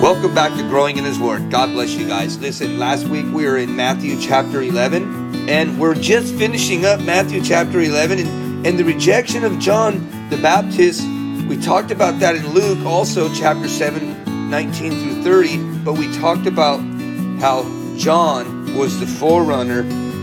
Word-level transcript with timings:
Welcome 0.00 0.34
back 0.34 0.56
to 0.56 0.62
Growing 0.62 0.96
in 0.96 1.04
His 1.04 1.18
Word. 1.18 1.50
God 1.50 1.72
bless 1.72 1.90
you 1.90 2.08
guys. 2.08 2.38
Listen, 2.38 2.78
last 2.78 3.06
week 3.06 3.26
we 3.34 3.44
were 3.44 3.58
in 3.58 3.76
Matthew 3.76 4.18
chapter 4.18 4.62
11, 4.62 5.46
and 5.46 5.78
we're 5.78 5.94
just 5.94 6.34
finishing 6.36 6.86
up 6.86 7.02
Matthew 7.02 7.42
chapter 7.42 7.80
11 7.80 8.18
and, 8.18 8.66
and 8.66 8.78
the 8.78 8.84
rejection 8.84 9.44
of 9.44 9.58
John 9.58 9.98
the 10.30 10.38
Baptist. 10.38 11.02
We 11.46 11.58
talked 11.60 11.90
about 11.90 12.18
that 12.20 12.34
in 12.34 12.48
Luke, 12.48 12.82
also 12.86 13.30
chapter 13.34 13.68
7, 13.68 14.48
19 14.48 14.90
through 14.90 15.22
30, 15.22 15.58
but 15.84 15.92
we 15.92 16.10
talked 16.16 16.46
about 16.46 16.78
how 17.38 17.62
John 17.98 18.74
was 18.78 18.98
the 19.00 19.06
forerunner 19.06 19.82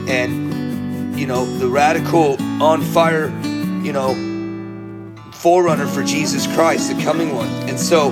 and, 0.10 1.20
you 1.20 1.28
know, 1.28 1.46
the 1.60 1.68
radical, 1.68 2.42
on 2.64 2.82
fire, 2.82 3.28
you 3.84 3.94
know, 3.94 4.16
forerunner 5.34 5.86
for 5.86 6.04
Jesus 6.04 6.48
Christ, 6.56 6.92
the 6.92 7.04
coming 7.04 7.36
one. 7.36 7.50
And 7.70 7.80
so, 7.80 8.12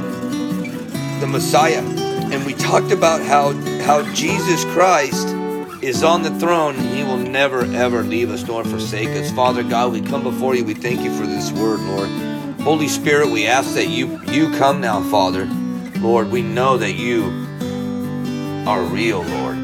the 1.19 1.27
Messiah. 1.27 1.81
And 2.31 2.45
we 2.45 2.53
talked 2.53 2.91
about 2.91 3.21
how 3.21 3.53
how 3.83 4.01
Jesus 4.13 4.63
Christ 4.65 5.27
is 5.81 6.03
on 6.03 6.23
the 6.23 6.31
throne 6.39 6.75
and 6.75 6.95
he 6.95 7.03
will 7.03 7.17
never 7.17 7.61
ever 7.61 8.03
leave 8.03 8.31
us 8.31 8.45
nor 8.45 8.63
forsake 8.63 9.09
us. 9.09 9.31
Father 9.31 9.63
God, 9.63 9.91
we 9.93 10.01
come 10.01 10.23
before 10.23 10.55
you. 10.55 10.65
We 10.65 10.73
thank 10.73 11.01
you 11.01 11.15
for 11.15 11.27
this 11.27 11.51
word, 11.51 11.79
Lord. 11.81 12.09
Holy 12.61 12.87
Spirit, 12.87 13.29
we 13.29 13.45
ask 13.45 13.73
that 13.75 13.89
you 13.89 14.19
you 14.25 14.51
come 14.57 14.81
now, 14.81 15.01
Father. 15.09 15.45
Lord, 15.99 16.31
we 16.31 16.41
know 16.41 16.77
that 16.77 16.93
you 16.93 17.23
are 18.67 18.81
real, 18.83 19.21
Lord. 19.21 19.57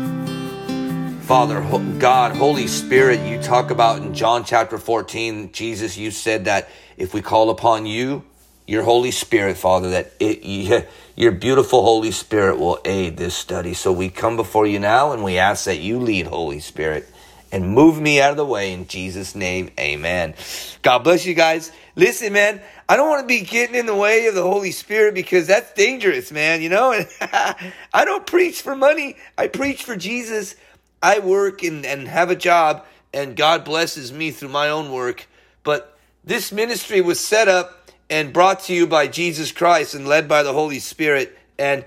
Father, 1.23 1.61
God, 1.97 2.35
Holy 2.35 2.67
Spirit, 2.67 3.25
you 3.27 3.41
talk 3.41 3.71
about 3.71 4.01
in 4.01 4.13
John 4.13 4.43
chapter 4.43 4.77
14, 4.77 5.51
Jesus, 5.53 5.97
you 5.97 6.11
said 6.11 6.45
that 6.45 6.69
if 6.97 7.13
we 7.13 7.21
call 7.21 7.49
upon 7.49 7.85
you, 7.85 8.23
your 8.67 8.83
Holy 8.83 9.11
Spirit, 9.11 9.57
Father, 9.57 9.91
that 9.91 10.13
it, 10.19 10.87
your 11.15 11.31
beautiful 11.31 11.83
Holy 11.83 12.11
Spirit 12.11 12.59
will 12.59 12.79
aid 12.85 13.17
this 13.17 13.35
study. 13.35 13.73
So 13.73 13.91
we 13.91 14.09
come 14.09 14.35
before 14.35 14.65
you 14.65 14.79
now 14.79 15.11
and 15.11 15.23
we 15.23 15.37
ask 15.37 15.65
that 15.65 15.79
you 15.79 15.99
lead, 15.99 16.27
Holy 16.27 16.59
Spirit, 16.59 17.07
and 17.51 17.69
move 17.69 17.99
me 17.99 18.21
out 18.21 18.31
of 18.31 18.37
the 18.37 18.45
way 18.45 18.73
in 18.73 18.87
Jesus' 18.87 19.35
name. 19.35 19.71
Amen. 19.79 20.35
God 20.81 20.99
bless 20.99 21.25
you 21.25 21.33
guys. 21.33 21.71
Listen, 21.95 22.31
man, 22.31 22.61
I 22.87 22.95
don't 22.95 23.09
want 23.09 23.21
to 23.21 23.27
be 23.27 23.41
getting 23.41 23.75
in 23.75 23.85
the 23.85 23.95
way 23.95 24.27
of 24.27 24.35
the 24.35 24.43
Holy 24.43 24.71
Spirit 24.71 25.13
because 25.13 25.47
that's 25.47 25.73
dangerous, 25.73 26.31
man, 26.31 26.61
you 26.61 26.69
know? 26.69 26.93
I 27.21 28.05
don't 28.05 28.25
preach 28.25 28.61
for 28.61 28.75
money, 28.75 29.17
I 29.37 29.47
preach 29.47 29.83
for 29.83 29.95
Jesus. 29.95 30.55
I 31.03 31.19
work 31.19 31.63
and, 31.63 31.85
and 31.85 32.07
have 32.07 32.29
a 32.29 32.35
job, 32.35 32.85
and 33.13 33.35
God 33.35 33.65
blesses 33.65 34.13
me 34.13 34.31
through 34.31 34.49
my 34.49 34.69
own 34.69 34.91
work. 34.91 35.27
But 35.63 35.97
this 36.23 36.51
ministry 36.51 37.01
was 37.01 37.19
set 37.19 37.47
up 37.47 37.80
and 38.11 38.33
brought 38.33 38.59
to 38.65 38.73
you 38.73 38.85
by 38.85 39.07
Jesus 39.07 39.53
Christ 39.53 39.95
and 39.95 40.05
led 40.05 40.27
by 40.27 40.43
the 40.43 40.51
Holy 40.51 40.79
Spirit. 40.79 41.35
And, 41.57 41.85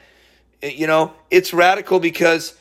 you 0.62 0.86
know, 0.86 1.12
it's 1.30 1.52
radical 1.52 2.00
because. 2.00 2.56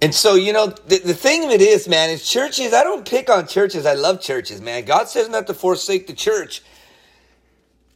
And 0.00 0.14
so, 0.14 0.34
you 0.36 0.52
know, 0.52 0.66
the, 0.66 0.98
the 0.98 1.14
thing 1.14 1.44
of 1.44 1.50
it 1.50 1.60
is, 1.60 1.88
man, 1.88 2.10
is 2.10 2.28
churches, 2.28 2.72
I 2.72 2.84
don't 2.84 3.08
pick 3.08 3.28
on 3.28 3.48
churches. 3.48 3.84
I 3.86 3.94
love 3.94 4.20
churches, 4.20 4.60
man. 4.60 4.84
God 4.84 5.08
says 5.08 5.28
not 5.28 5.48
to 5.48 5.54
forsake 5.54 6.06
the 6.06 6.12
church. 6.12 6.62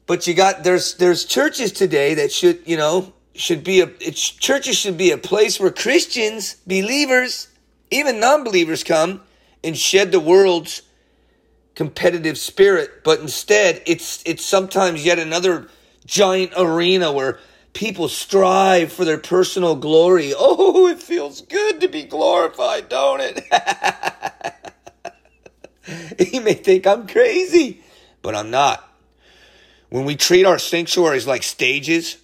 But 0.07 0.27
you 0.27 0.35
got, 0.35 0.65
there's, 0.65 0.95
there's 0.95 1.25
churches 1.25 1.71
today 1.71 2.15
that 2.15 2.33
should, 2.33 2.67
you 2.67 2.77
know, 2.77 3.13
should 3.35 3.63
be 3.63 3.81
a, 3.81 3.87
churches 3.87 4.77
should 4.77 4.99
be 4.99 5.13
a 5.13 5.19
place 5.19 5.61
where 5.61 5.71
Christians, 5.71 6.57
believers, 6.67 7.49
even 7.91 8.19
non 8.19 8.43
believers 8.43 8.83
come 8.83 9.21
and 9.63 9.79
shed 9.79 10.11
the 10.11 10.19
world's 10.19 10.83
competitive 11.75 12.39
spirit, 12.39 13.03
but 13.05 13.21
instead 13.21 13.83
it's 13.87 14.23
it's 14.27 14.45
sometimes 14.45 15.05
yet 15.05 15.19
another 15.19 15.69
giant 16.05 16.53
arena 16.57 17.13
where 17.13 17.39
people 17.73 18.09
strive 18.09 18.93
for 18.93 19.05
their 19.05 19.19
personal 19.19 19.77
glory. 19.77 20.33
Oh, 20.45 20.89
it 20.89 21.01
feels 21.01 21.41
good 21.43 21.81
to 21.81 21.89
be 21.89 22.05
glorified, 22.05 22.89
don't 22.89 23.21
it? 23.21 23.45
you 26.33 26.41
may 26.41 26.55
think 26.55 26.87
I'm 26.87 27.07
crazy, 27.07 27.81
but 28.21 28.35
I'm 28.35 28.51
not. 28.51 28.89
When 29.91 30.05
we 30.05 30.17
treat 30.17 30.45
our 30.45 30.59
sanctuaries 30.59 31.27
like 31.27 31.43
stages 31.43 32.17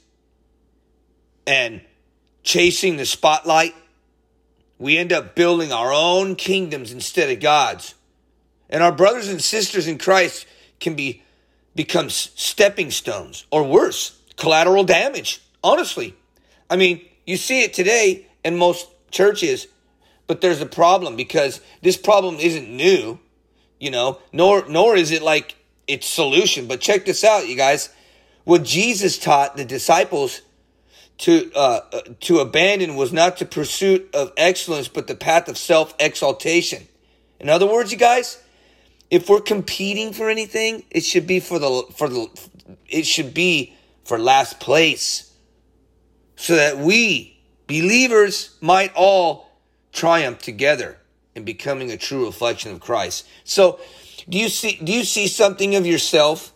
and 1.47 1.81
chasing 2.43 2.97
the 2.97 3.07
spotlight, 3.07 3.75
we 4.79 4.97
end 4.97 5.13
up 5.13 5.35
building 5.35 5.73
our 5.73 5.93
own 5.93 6.35
kingdoms 6.37 6.93
instead 6.93 7.31
of 7.31 7.41
God's. 7.41 7.95
And 8.71 8.83
our 8.83 8.93
brothers 8.93 9.29
and 9.29 9.43
sisters 9.43 9.87
in 9.87 9.99
Christ 9.99 10.47
can 10.81 10.95
be 10.95 11.23
become 11.75 12.11
stepping 12.11 12.91
stones 12.91 13.47
or 13.51 13.63
worse, 13.63 14.21
collateral 14.37 14.85
damage. 14.85 15.41
Honestly. 15.63 16.15
I 16.71 16.77
mean, 16.77 17.05
you 17.27 17.37
see 17.37 17.63
it 17.63 17.73
today 17.73 18.27
in 18.45 18.57
most 18.57 18.89
churches, 19.11 19.69
but 20.27 20.41
there's 20.41 20.61
a 20.61 20.67
problem 20.67 21.17
because 21.17 21.61
this 21.83 21.97
problem 21.97 22.37
isn't 22.37 22.69
new, 22.69 23.19
you 23.79 23.91
know, 23.91 24.19
nor 24.33 24.69
nor 24.69 24.97
is 24.97 25.11
it 25.11 25.23
like 25.23 25.57
its 25.87 26.07
solution. 26.07 26.67
But 26.67 26.81
check 26.81 27.05
this 27.05 27.25
out, 27.25 27.49
you 27.49 27.57
guys. 27.57 27.91
What 28.45 28.63
Jesus 28.63 29.19
taught 29.19 29.57
the 29.57 29.65
disciples 29.65 30.43
to 31.19 31.51
uh, 31.55 31.81
uh 31.93 32.01
to 32.21 32.41
abandon 32.41 32.97
was 32.97 33.13
not 33.13 33.39
the 33.39 33.47
pursuit 33.47 34.09
of 34.15 34.33
excellence, 34.37 34.89
but 34.89 35.07
the 35.07 35.15
path 35.15 35.49
of 35.49 35.57
self 35.57 35.95
exaltation. 35.99 36.87
In 37.41 37.49
other 37.49 37.67
words, 37.67 37.93
you 37.93 37.99
guys, 37.99 38.43
if 39.11 39.29
we're 39.29 39.41
competing 39.41 40.13
for 40.13 40.29
anything, 40.29 40.85
it 40.91 41.03
should 41.05 41.27
be 41.27 41.41
for 41.41 41.59
the 41.59 41.85
for 41.97 42.09
the 42.09 42.29
it 42.87 43.07
should 43.07 43.33
be 43.35 43.75
for 44.05 44.19
last 44.19 44.61
place. 44.61 45.33
So 46.37 46.55
that 46.55 46.79
we 46.79 47.41
believers 47.67 48.57
might 48.61 48.93
all 48.95 49.51
triumph 49.93 50.39
together 50.39 50.99
in 51.35 51.45
becoming 51.45 51.91
a 51.91 51.97
true 51.97 52.27
reflection 52.27 52.73
of 52.73 52.81
Christ. 52.81 53.27
So, 53.45 53.81
do 54.29 54.39
you 54.39 54.49
see 54.49 54.79
do 54.83 54.93
you 54.93 55.05
see 55.05 55.27
something 55.27 55.75
of 55.75 55.87
yourself 55.87 56.53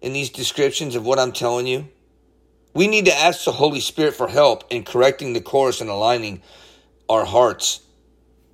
in 0.00 0.12
these 0.12 0.30
descriptions 0.30 0.94
of 0.94 1.06
what 1.06 1.18
I'm 1.18 1.32
telling 1.32 1.66
you? 1.66 1.88
We 2.74 2.88
need 2.88 3.04
to 3.04 3.14
ask 3.14 3.44
the 3.44 3.52
Holy 3.52 3.80
Spirit 3.80 4.14
for 4.14 4.28
help 4.28 4.64
in 4.70 4.82
correcting 4.82 5.34
the 5.34 5.42
course 5.42 5.80
and 5.80 5.90
aligning 5.90 6.42
our 7.08 7.24
hearts 7.24 7.80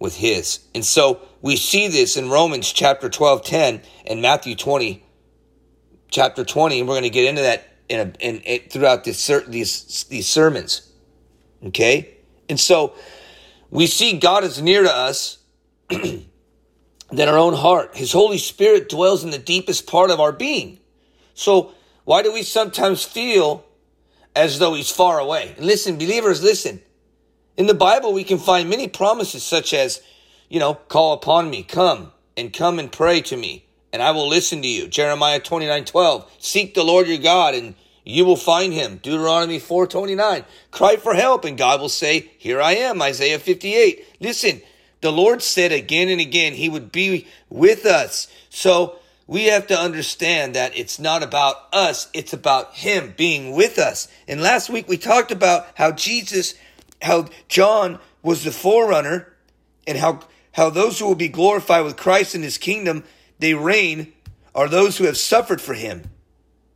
with 0.01 0.17
his. 0.17 0.61
And 0.75 0.85
so 0.85 1.21
we 1.41 1.57
see 1.57 1.89
this 1.89 2.17
in 2.17 2.29
Romans 2.31 2.73
chapter 2.73 3.09
12, 3.09 3.45
10 3.45 3.83
and 4.07 4.23
Matthew 4.23 4.55
20, 4.55 5.05
chapter 6.11 6.45
20. 6.45 6.81
And 6.81 6.89
we're 6.89 6.95
going 6.95 7.05
to 7.05 7.11
get 7.11 7.29
into 7.29 7.43
that 7.43 7.69
in, 7.89 8.01
a, 8.01 8.25
in, 8.25 8.41
in 8.41 8.69
throughout 8.69 9.05
this, 9.05 9.27
these, 9.47 10.05
these 10.05 10.27
sermons. 10.27 10.91
Okay. 11.67 12.17
And 12.49 12.59
so 12.59 12.95
we 13.71 13.87
see 13.87 14.19
God 14.19 14.45
is 14.45 14.61
near 14.61 14.83
to 14.83 14.93
us 14.93 15.39
than 15.89 17.29
our 17.29 17.39
own 17.39 17.55
heart. 17.55 17.97
His 17.97 18.13
Holy 18.13 18.39
Spirit 18.39 18.89
dwells 18.89 19.25
in 19.25 19.31
the 19.31 19.39
deepest 19.39 19.87
part 19.87 20.11
of 20.11 20.21
our 20.21 20.33
being. 20.33 20.79
So 21.35 21.73
why 22.05 22.23
do 22.23 22.33
we 22.33 22.43
sometimes 22.43 23.05
feel 23.05 23.65
as 24.35 24.59
though 24.59 24.75
he's 24.75 24.91
far 24.91 25.19
away? 25.19 25.55
And 25.57 25.67
listen, 25.67 25.99
believers, 25.99 26.43
listen. 26.43 26.81
In 27.57 27.67
the 27.67 27.75
Bible, 27.75 28.13
we 28.13 28.25
can 28.25 28.39
find 28.39 28.71
many 28.71 28.89
promises 28.89 29.43
such 29.43 29.75
as, 29.75 30.01
you 30.49 30.59
know, 30.59 30.75
call 30.75 31.13
upon 31.13 31.51
me, 31.51 31.63
come 31.63 32.13
and 32.37 32.53
come 32.53 32.79
and 32.79 32.91
pray 32.91 33.21
to 33.23 33.37
me, 33.37 33.65
and 33.93 34.03
I 34.03 34.11
will 34.11 34.29
listen 34.29 34.63
to 34.63 34.69
you. 34.69 34.89
Jeremiah 34.89 35.41
29 35.41 35.85
12. 35.85 36.33
Seek 36.39 36.75
the 36.75 36.85
Lord 36.85 37.07
your 37.07 37.19
God, 37.19 37.55
and 37.55 37.75
you 38.05 38.25
will 38.25 38.37
find 38.37 38.73
him. 38.73 38.99
Deuteronomy 39.03 39.59
4 39.59 39.87
29. 39.87 40.45
Cry 40.71 40.97
for 40.97 41.15
help, 41.15 41.45
and 41.45 41.59
God 41.59 41.81
will 41.81 41.89
say, 41.89 42.31
Here 42.39 42.61
I 42.61 42.73
am. 42.73 43.03
Isaiah 43.03 43.39
58. 43.39 44.17
Listen, 44.21 44.63
the 45.01 45.13
Lord 45.13 45.43
said 45.43 45.73
again 45.73 46.09
and 46.09 46.21
again 46.21 46.55
he 46.55 46.69
would 46.69 46.91
be 46.91 47.27
with 47.49 47.87
us. 47.87 48.29
So 48.51 48.99
we 49.27 49.45
have 49.45 49.67
to 49.69 49.79
understand 49.79 50.55
that 50.55 50.77
it's 50.77 50.99
not 50.99 51.23
about 51.23 51.57
us, 51.73 52.09
it's 52.15 52.33
about 52.33 52.75
him 52.75 53.15
being 53.17 53.53
with 53.53 53.79
us. 53.79 54.09
And 54.27 54.41
last 54.41 54.71
week 54.71 54.89
we 54.89 54.97
talked 54.97 55.31
about 55.31 55.69
how 55.75 55.93
Jesus 55.93 56.55
how 57.03 57.27
John 57.49 57.99
was 58.23 58.45
the 58.45 58.51
forerunner 58.51 59.33
and 59.87 59.99
how, 59.99 60.21
how 60.53 60.71
those 60.71 60.99
who 60.99 61.07
will 61.07 61.15
be 61.15 61.29
glorified 61.29 61.85
with 61.85 61.97
Christ 61.97 62.35
in 62.35 62.43
his 62.43 62.59
kingdom, 62.59 63.05
they 63.39 63.55
reign, 63.55 64.13
are 64.55 64.69
those 64.69 64.99
who 64.99 65.05
have 65.05 65.17
suffered 65.17 65.61
for 65.61 65.75
him. 65.75 66.11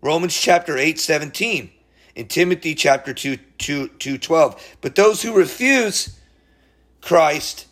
Romans 0.01 0.39
chapter 0.39 0.77
8, 0.77 0.99
17. 0.99 1.71
In 2.15 2.29
Timothy 2.29 2.75
chapter 2.75 3.15
2, 3.15 3.39
2, 3.59 3.89
2 3.89 4.19
12. 4.19 4.77
But 4.81 4.95
those 4.95 5.23
who 5.23 5.33
refuse 5.33 6.19
Christ 7.01 7.67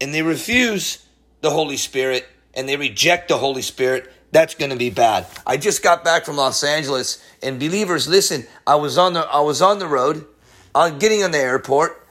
and 0.00 0.12
they 0.12 0.22
refuse 0.22 1.06
the 1.40 1.50
Holy 1.50 1.76
Spirit 1.76 2.26
and 2.54 2.68
they 2.68 2.76
reject 2.76 3.28
the 3.28 3.38
Holy 3.38 3.62
Spirit, 3.62 4.10
that's 4.32 4.54
going 4.54 4.70
to 4.70 4.76
be 4.76 4.90
bad. 4.90 5.26
I 5.46 5.56
just 5.56 5.82
got 5.82 6.04
back 6.04 6.24
from 6.24 6.36
Los 6.36 6.62
Angeles 6.64 7.22
and 7.42 7.58
believers, 7.60 8.08
listen, 8.08 8.46
I 8.66 8.74
was 8.74 8.98
on 8.98 9.12
the 9.12 9.20
I 9.20 9.40
was 9.40 9.62
on 9.62 9.78
the 9.78 9.86
road 9.86 10.26
on 10.74 10.98
getting 10.98 11.22
on 11.22 11.30
the 11.30 11.38
airport, 11.38 12.06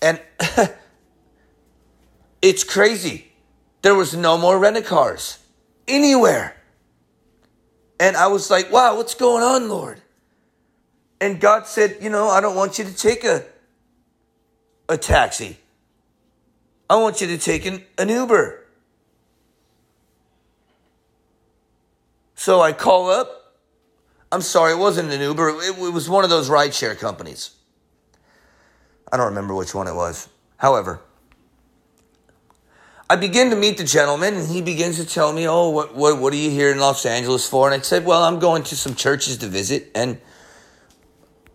and 0.00 0.20
it's 2.42 2.64
crazy. 2.64 3.32
There 3.82 3.94
was 3.94 4.14
no 4.14 4.38
more 4.38 4.58
rental 4.58 4.82
cars 4.82 5.38
anywhere. 5.86 6.56
And 8.00 8.16
I 8.16 8.28
was 8.28 8.50
like, 8.50 8.70
wow, 8.72 8.96
what's 8.96 9.14
going 9.14 9.42
on, 9.42 9.68
Lord? 9.68 10.00
And 11.20 11.40
God 11.40 11.66
said, 11.66 11.98
you 12.00 12.10
know, 12.10 12.28
I 12.28 12.40
don't 12.40 12.54
want 12.54 12.78
you 12.78 12.84
to 12.84 12.94
take 12.94 13.24
a, 13.24 13.44
a 14.88 14.96
taxi. 14.96 15.58
I 16.88 16.96
want 16.96 17.20
you 17.20 17.26
to 17.28 17.38
take 17.38 17.66
an, 17.66 17.84
an 17.98 18.08
Uber. 18.08 18.64
So 22.34 22.60
I 22.60 22.72
call 22.72 23.10
up. 23.10 23.56
I'm 24.30 24.42
sorry, 24.42 24.74
it 24.74 24.78
wasn't 24.78 25.10
an 25.10 25.20
Uber. 25.20 25.48
It, 25.48 25.78
it 25.78 25.92
was 25.92 26.08
one 26.08 26.22
of 26.22 26.30
those 26.30 26.48
rideshare 26.48 26.96
companies. 26.96 27.50
I 29.10 29.16
don't 29.16 29.26
remember 29.26 29.54
which 29.54 29.74
one 29.74 29.88
it 29.88 29.94
was. 29.94 30.28
However, 30.58 31.00
I 33.10 33.16
begin 33.16 33.48
to 33.50 33.56
meet 33.56 33.78
the 33.78 33.84
gentleman, 33.84 34.34
and 34.34 34.46
he 34.46 34.60
begins 34.60 34.98
to 34.98 35.06
tell 35.06 35.32
me, 35.32 35.48
"Oh, 35.48 35.70
what 35.70 35.94
what 35.94 36.18
what 36.18 36.32
are 36.34 36.36
you 36.36 36.50
here 36.50 36.70
in 36.70 36.78
Los 36.78 37.06
Angeles 37.06 37.48
for?" 37.48 37.66
And 37.66 37.80
I 37.80 37.82
said, 37.82 38.04
"Well, 38.04 38.22
I'm 38.22 38.38
going 38.38 38.62
to 38.64 38.76
some 38.76 38.94
churches 38.94 39.38
to 39.38 39.46
visit." 39.46 39.90
And 39.94 40.20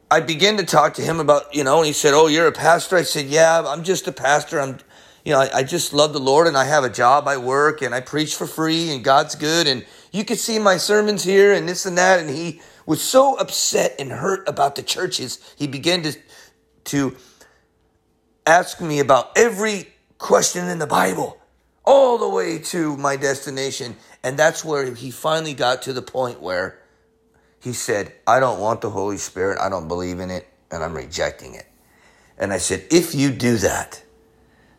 I 0.10 0.20
begin 0.20 0.58
to 0.58 0.64
talk 0.64 0.96
to 0.96 1.04
him 1.04 1.20
about, 1.20 1.54
you 1.54 1.64
know, 1.64 1.78
and 1.78 1.86
he 1.86 1.94
said, 1.94 2.16
"Oh, 2.16 2.26
you're 2.26 2.48
a 2.48 2.52
pastor." 2.52 2.98
I 2.98 3.04
said, 3.04 3.28
"Yeah, 3.28 3.64
I'm 3.68 3.84
just 3.84 4.08
a 4.08 4.12
pastor. 4.12 4.60
I'm, 4.60 4.80
you 5.24 5.34
know, 5.34 5.42
I, 5.42 5.58
I 5.60 5.64
just 5.64 5.94
love 5.94 6.12
the 6.14 6.20
Lord, 6.20 6.48
and 6.48 6.58
I 6.58 6.64
have 6.64 6.84
a 6.84 6.90
job. 6.90 7.28
I 7.28 7.38
work, 7.38 7.84
and 7.84 7.94
I 7.94 8.02
preach 8.02 8.34
for 8.34 8.48
free, 8.48 8.92
and 8.92 9.04
God's 9.04 9.36
good, 9.36 9.68
and 9.68 9.86
you 10.12 10.26
can 10.26 10.38
see 10.38 10.58
my 10.58 10.78
sermons 10.78 11.24
here, 11.24 11.54
and 11.54 11.70
this 11.70 11.86
and 11.86 11.96
that." 12.00 12.20
And 12.20 12.32
he 12.32 12.62
was 12.88 13.00
so 13.00 13.36
upset 13.38 13.94
and 14.00 14.12
hurt 14.12 14.50
about 14.50 14.74
the 14.74 14.82
churches, 14.82 15.38
he 15.56 15.68
began 15.68 16.02
to 16.02 16.14
to 16.86 17.16
ask 18.48 18.82
me 18.82 19.00
about 19.00 19.38
every 19.38 19.94
question 20.18 20.68
in 20.68 20.80
the 20.80 20.88
Bible 20.88 21.38
all 21.86 22.18
the 22.18 22.30
way 22.30 22.60
to 22.60 22.96
my 22.98 23.16
destination. 23.16 23.96
And 24.24 24.38
that's 24.38 24.64
where 24.64 24.94
he 24.94 25.12
finally 25.12 25.54
got 25.54 25.82
to 25.84 25.94
the 25.94 26.02
point 26.02 26.42
where 26.42 26.80
he 27.60 27.74
said, 27.74 28.14
I 28.26 28.40
don't 28.40 28.60
want 28.60 28.82
the 28.82 28.90
Holy 28.90 29.18
Spirit. 29.18 29.60
I 29.60 29.70
don't 29.70 29.88
believe 29.88 30.20
in 30.20 30.30
it. 30.30 30.48
And 30.72 30.84
I'm 30.84 30.94
rejecting 30.94 31.56
it. 31.56 31.68
And 32.38 32.52
I 32.52 32.58
said, 32.58 32.86
if 32.92 33.14
you 33.14 33.32
do 33.32 33.58
that, 33.58 34.04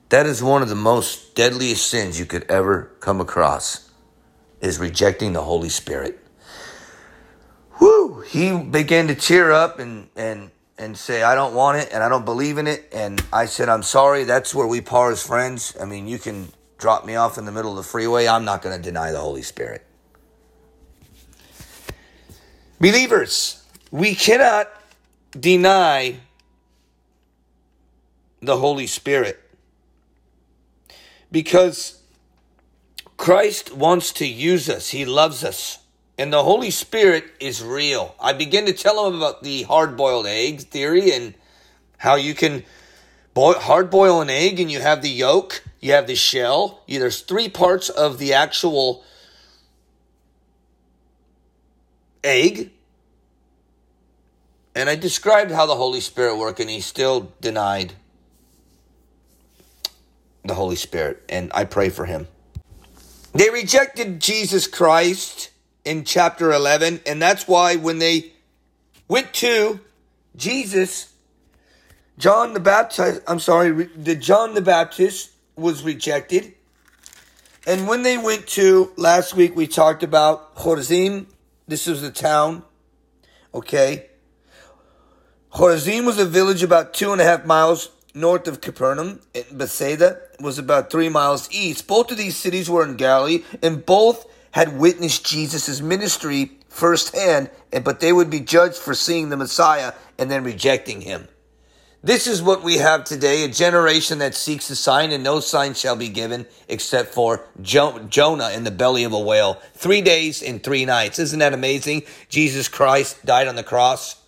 that 0.09 0.27
is 0.27 0.43
one 0.43 0.63
of 0.63 0.69
the 0.69 0.75
most 0.75 1.35
deadliest 1.35 1.87
sins 1.87 2.19
you 2.19 2.27
could 2.27 2.45
ever 2.51 2.93
come 3.01 3.21
across 3.21 3.91
is 4.61 4.79
rejecting 4.79 5.33
the 5.33 5.43
Holy 5.43 5.69
Spirit. 5.69 6.19
Whoo! 7.81 8.21
He 8.21 8.57
began 8.59 9.09
to 9.09 9.15
cheer 9.15 9.51
up 9.51 9.79
and, 9.79 10.09
and, 10.17 10.51
and 10.79 10.97
say, 10.97 11.23
I 11.23 11.35
don't 11.35 11.55
want 11.55 11.79
it 11.79 11.91
and 11.93 12.03
I 12.03 12.09
don't 12.09 12.25
believe 12.25 12.59
in 12.59 12.67
it. 12.67 12.89
And 12.93 13.23
I 13.33 13.47
said, 13.47 13.69
I'm 13.69 13.83
sorry. 13.83 14.25
That's 14.25 14.55
where 14.55 14.67
we 14.67 14.81
part 14.81 15.13
as 15.13 15.25
friends. 15.25 15.77
I 15.81 15.85
mean, 15.85 16.07
you 16.07 16.19
can 16.19 16.49
drop 16.85 17.07
me 17.07 17.15
off 17.17 17.39
in 17.39 17.47
the 17.47 17.51
middle 17.51 17.71
of 17.71 17.79
the 17.79 17.83
freeway, 17.83 18.29
I'm 18.29 18.45
not 18.45 18.61
going 18.61 18.77
to 18.77 18.83
deny 18.83 19.11
the 19.11 19.19
Holy 19.19 19.41
Spirit. 19.41 19.87
Believers, 22.79 23.65
we 23.91 24.15
cannot 24.15 24.71
deny 25.31 26.17
the 28.43 28.59
Holy 28.59 28.87
Spirit 28.87 29.41
because 31.33 32.03
Christ 33.17 33.75
wants 33.75 34.13
to 34.13 34.27
use 34.27 34.69
us, 34.69 34.91
He 34.91 35.07
loves 35.07 35.43
us. 35.43 35.79
And 36.19 36.31
the 36.31 36.43
Holy 36.43 36.71
Spirit 36.71 37.25
is 37.41 37.65
real. 37.65 38.15
I 38.21 38.35
begin 38.35 38.67
to 38.67 38.75
tell 38.75 39.07
him 39.09 39.17
about 39.17 39.43
the 39.43 39.63
hard 39.63 39.97
boiled 39.97 40.27
egg 40.27 40.61
theory 40.61 41.13
and 41.13 41.33
how 41.97 42.17
you 42.17 42.35
can 42.35 42.63
boil, 43.35 43.55
hard 43.55 43.91
boil 43.91 44.21
an 44.21 44.31
egg 44.31 44.61
and 44.61 44.71
you 44.71 44.81
have 44.81 45.03
the 45.03 45.11
yolk 45.11 45.63
you 45.85 45.93
have 45.93 46.07
the 46.07 46.15
shell. 46.15 46.81
There's 46.89 47.21
three 47.21 47.51
parts 47.51 47.91
of 47.91 48.17
the 48.17 48.33
actual 48.33 49.05
egg. 52.25 52.71
And 54.75 54.89
I 54.89 54.97
described 54.97 55.51
how 55.51 55.67
the 55.67 55.77
Holy 55.77 56.01
Spirit 56.01 56.39
worked, 56.39 56.59
and 56.59 56.71
he 56.71 56.81
still 56.81 57.35
denied 57.43 57.93
the 60.43 60.55
Holy 60.55 60.77
Spirit. 60.77 61.23
And 61.29 61.51
I 61.53 61.65
pray 61.65 61.91
for 61.91 62.07
him. 62.07 62.29
They 63.35 63.51
rejected 63.51 64.23
Jesus 64.23 64.67
Christ 64.67 65.51
in 65.85 66.05
chapter 66.05 66.51
11, 66.51 67.03
and 67.05 67.21
that's 67.21 67.47
why 67.47 67.77
when 67.77 67.99
they 67.99 68.33
went 69.07 69.35
to 69.35 69.81
Jesus, 70.35 71.13
John 72.17 72.53
the 72.53 72.61
Baptist, 72.61 73.23
I'm 73.27 73.41
sorry, 73.41 73.85
the 73.97 74.15
John 74.15 74.55
the 74.55 74.63
Baptist 74.63 75.33
was 75.57 75.83
rejected. 75.83 76.55
And 77.67 77.89
when 77.89 78.03
they 78.03 78.19
went 78.19 78.47
to, 78.49 78.93
last 78.97 79.35
week 79.35 79.57
we 79.57 79.67
talked 79.67 80.03
about 80.03 80.55
Chorazim. 80.55 81.27
This 81.67 81.87
was 81.87 82.03
the 82.03 82.11
town. 82.11 82.63
Okay. 83.53 84.07
Chorazim 85.53 86.05
was 86.05 86.19
a 86.19 86.27
village 86.27 86.63
about 86.63 86.95
two 86.95 87.13
and 87.13 87.21
a 87.21 87.25
half 87.25 87.47
miles 87.47 87.91
north 88.15 88.47
of 88.47 88.61
Capernaum. 88.61 89.21
And 89.35 89.59
Bethsaida 89.59 90.21
was 90.41 90.59
about 90.59 90.91
three 90.91 91.09
miles 91.09 91.49
east. 91.51 91.87
Both 91.87 92.11
of 92.11 92.17
these 92.17 92.37
cities 92.37 92.69
were 92.69 92.85
in 92.85 92.97
Galilee, 92.97 93.45
and 93.63 93.85
both 93.85 94.27
had 94.53 94.79
witnessed 94.79 95.27
Jesus' 95.27 95.81
ministry 95.81 96.53
firsthand, 96.69 97.51
but 97.83 98.01
they 98.01 98.13
would 98.13 98.31
be 98.31 98.41
judged 98.41 98.77
for 98.77 98.95
seeing 98.95 99.29
the 99.29 99.37
Messiah 99.37 99.93
and 100.19 100.31
then 100.31 100.45
rejecting 100.45 101.01
him. 101.01 101.29
This 102.05 102.27
is 102.27 102.43
what 102.43 102.63
we 102.63 102.77
have 102.77 103.05
today 103.05 103.45
a 103.45 103.49
generation 103.49 104.19
that 104.19 104.35
seeks 104.35 104.69
a 104.69 104.77
sign, 104.77 105.11
and 105.11 105.25
no 105.25 105.41
sign 105.41 105.73
shall 105.73 105.97
be 105.97 106.11
given 106.11 106.45
except 106.69 107.15
for 107.15 107.47
jo- 107.63 107.99
Jonah 108.11 108.51
in 108.51 108.65
the 108.65 108.71
belly 108.71 109.05
of 109.05 109.15
a 109.15 109.19
whale. 109.19 109.55
Three 109.73 110.03
days 110.03 110.43
and 110.43 110.63
three 110.63 110.85
nights. 110.85 111.19
Isn't 111.19 111.39
that 111.39 111.55
amazing? 111.55 112.03
Jesus 112.29 112.69
Christ 112.69 113.25
died 113.25 113.49
on 113.49 113.57
the 113.57 113.63
cross. 113.63 114.23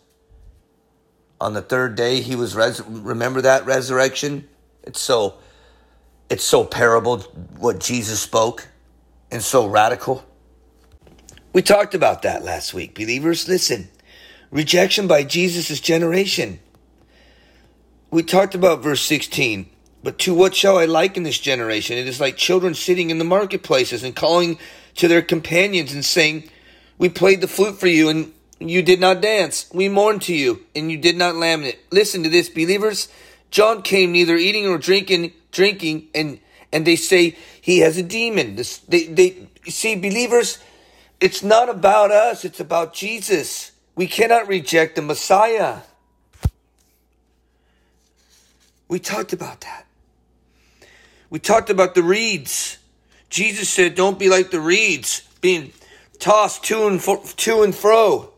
On 1.39 1.53
the 1.53 1.61
third 1.61 1.97
day, 1.97 2.23
he 2.23 2.35
was 2.35 2.57
res- 2.57 2.81
remember 2.81 3.43
that 3.43 3.67
resurrection. 3.67 4.49
It's 4.83 5.03
so, 5.03 5.35
it's 6.31 6.45
so 6.45 6.65
parable 6.65 7.19
what 7.59 7.79
Jesus 7.79 8.21
spoke, 8.21 8.69
and 9.31 9.43
so 9.43 9.67
radical. 9.67 10.25
We 11.53 11.61
talked 11.61 11.95
about 11.95 12.23
that 12.23 12.43
last 12.43 12.73
week, 12.73 12.95
believers. 12.95 13.47
Listen, 13.47 13.91
rejection 14.51 15.07
by 15.07 15.25
Jesus' 15.25 15.79
generation 15.79 16.61
we 18.17 18.23
talked 18.23 18.55
about 18.55 18.83
verse 18.83 19.03
16. 19.03 19.69
But 20.03 20.19
to 20.21 20.33
what 20.33 20.55
shall 20.55 20.79
I 20.79 20.87
liken 20.87 21.23
this 21.23 21.39
generation? 21.39 21.99
It 21.99 22.09
is 22.09 22.19
like 22.19 22.39
children 22.39 22.73
sitting 22.73 23.11
in 23.11 23.19
the 23.19 23.27
marketplaces 23.27 24.03
and 24.03 24.17
calling 24.17 24.59
to 24.95 25.07
their 25.07 25.21
companions 25.21 25.93
and 25.93 26.03
saying, 26.03 26.49
We 26.97 27.11
played 27.11 27.43
the 27.43 27.47
flute 27.47 27.79
for 27.79 27.89
you 27.89 28.09
and 28.09 28.33
you 28.59 28.81
did 28.81 29.01
not 29.01 29.21
dance. 29.21 29.69
We 29.71 29.91
mourned 29.91 30.23
to 30.23 30.35
you 30.35 30.65
and 30.75 30.91
you 30.91 30.97
did 30.97 31.19
not 31.19 31.35
lament. 31.35 31.77
Listen 31.91 32.23
to 32.23 32.31
this, 32.31 32.49
believers. 32.49 33.09
John 33.51 33.83
came 33.83 34.13
neither 34.13 34.37
eating 34.37 34.65
nor 34.65 34.79
drinking, 34.79 35.35
drinking, 35.53 36.09
and 36.15 36.41
and 36.73 36.87
they 36.87 36.97
say 36.97 37.37
he 37.61 37.81
has 37.81 37.99
a 37.99 38.03
demon. 38.03 38.57
This, 38.57 38.79
they 38.79 39.09
they 39.09 39.49
see 39.67 39.95
believers. 39.95 40.57
It's 41.21 41.43
not 41.43 41.69
about 41.69 42.11
us. 42.13 42.47
It's 42.47 42.61
about 42.61 42.95
Jesus. 42.95 43.73
We 43.95 44.07
cannot 44.07 44.49
reject 44.49 44.97
the 44.97 45.03
Messiah. 45.03 45.81
We 48.89 48.99
talked 48.99 49.33
about 49.33 49.63
that. 49.63 49.87
We 51.31 51.39
talked 51.39 51.71
about 51.71 51.95
the 51.95 52.03
reeds. 52.03 52.79
Jesus 53.31 53.69
said, 53.69 53.95
Don't 53.95 54.19
be 54.19 54.29
like 54.29 54.51
the 54.51 54.61
reeds, 54.61 55.23
being 55.41 55.73
tossed 56.19 56.65
to 56.65 56.87
and, 56.87 57.03
fro, 57.03 57.23
to 57.25 57.63
and 57.63 57.75
fro. 57.75 58.33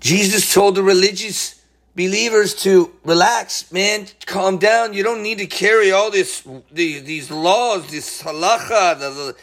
Jesus 0.00 0.52
told 0.52 0.74
the 0.74 0.82
religious 0.82 1.62
believers 1.94 2.54
to 2.54 2.92
relax, 3.04 3.70
man, 3.70 4.06
calm 4.26 4.58
down. 4.58 4.94
You 4.94 5.02
don't 5.02 5.22
need 5.22 5.38
to 5.38 5.46
carry 5.46 5.92
all 5.92 6.10
this, 6.10 6.42
the, 6.72 7.00
these 7.00 7.30
laws, 7.30 7.90
this 7.90 8.22
halacha. 8.22 8.98
The, 8.98 9.10
the, 9.10 9.36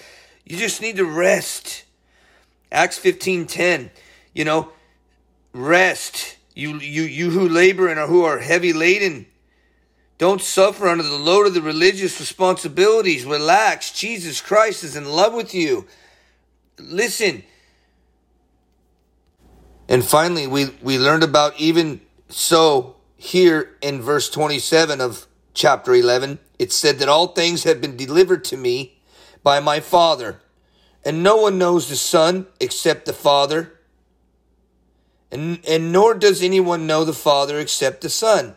you 0.45 0.57
just 0.57 0.81
need 0.81 0.97
to 0.97 1.05
rest. 1.05 1.83
Acts 2.71 2.97
fifteen 2.97 3.47
ten. 3.47 3.91
You 4.33 4.45
know, 4.45 4.71
rest. 5.53 6.37
You 6.53 6.77
you 6.79 7.03
you 7.03 7.29
who 7.29 7.47
labor 7.47 7.87
and 7.87 7.99
are 7.99 8.07
who 8.07 8.23
are 8.23 8.39
heavy 8.39 8.73
laden, 8.73 9.25
don't 10.21 10.39
suffer 10.39 10.87
under 10.87 11.03
the 11.03 11.15
load 11.15 11.47
of 11.47 11.55
the 11.55 11.63
religious 11.63 12.19
responsibilities. 12.19 13.25
Relax. 13.25 13.91
Jesus 13.91 14.39
Christ 14.39 14.83
is 14.83 14.95
in 14.95 15.05
love 15.05 15.33
with 15.33 15.51
you. 15.55 15.87
Listen. 16.77 17.43
And 19.89 20.05
finally, 20.05 20.45
we, 20.45 20.65
we 20.79 20.99
learned 20.99 21.23
about 21.23 21.59
even 21.59 22.01
so 22.29 22.97
here 23.17 23.75
in 23.81 23.99
verse 23.99 24.29
27 24.29 25.01
of 25.01 25.25
chapter 25.55 25.91
11. 25.91 26.37
It 26.59 26.71
said 26.71 26.99
that 26.99 27.09
all 27.09 27.29
things 27.29 27.63
have 27.63 27.81
been 27.81 27.97
delivered 27.97 28.43
to 28.43 28.57
me 28.57 28.99
by 29.41 29.59
my 29.59 29.79
Father. 29.79 30.39
And 31.03 31.23
no 31.23 31.37
one 31.37 31.57
knows 31.57 31.89
the 31.89 31.95
Son 31.95 32.45
except 32.59 33.05
the 33.05 33.13
Father. 33.13 33.73
And, 35.31 35.65
and 35.67 35.91
nor 35.91 36.13
does 36.13 36.43
anyone 36.43 36.85
know 36.85 37.05
the 37.05 37.11
Father 37.11 37.57
except 37.57 38.01
the 38.01 38.09
Son 38.09 38.53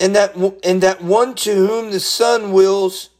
and 0.00 0.14
that 0.16 0.34
and 0.64 0.82
that 0.82 1.02
one 1.02 1.34
to 1.36 1.54
whom 1.54 1.90
the 1.90 2.00
Son 2.00 2.52
wills 2.52 3.10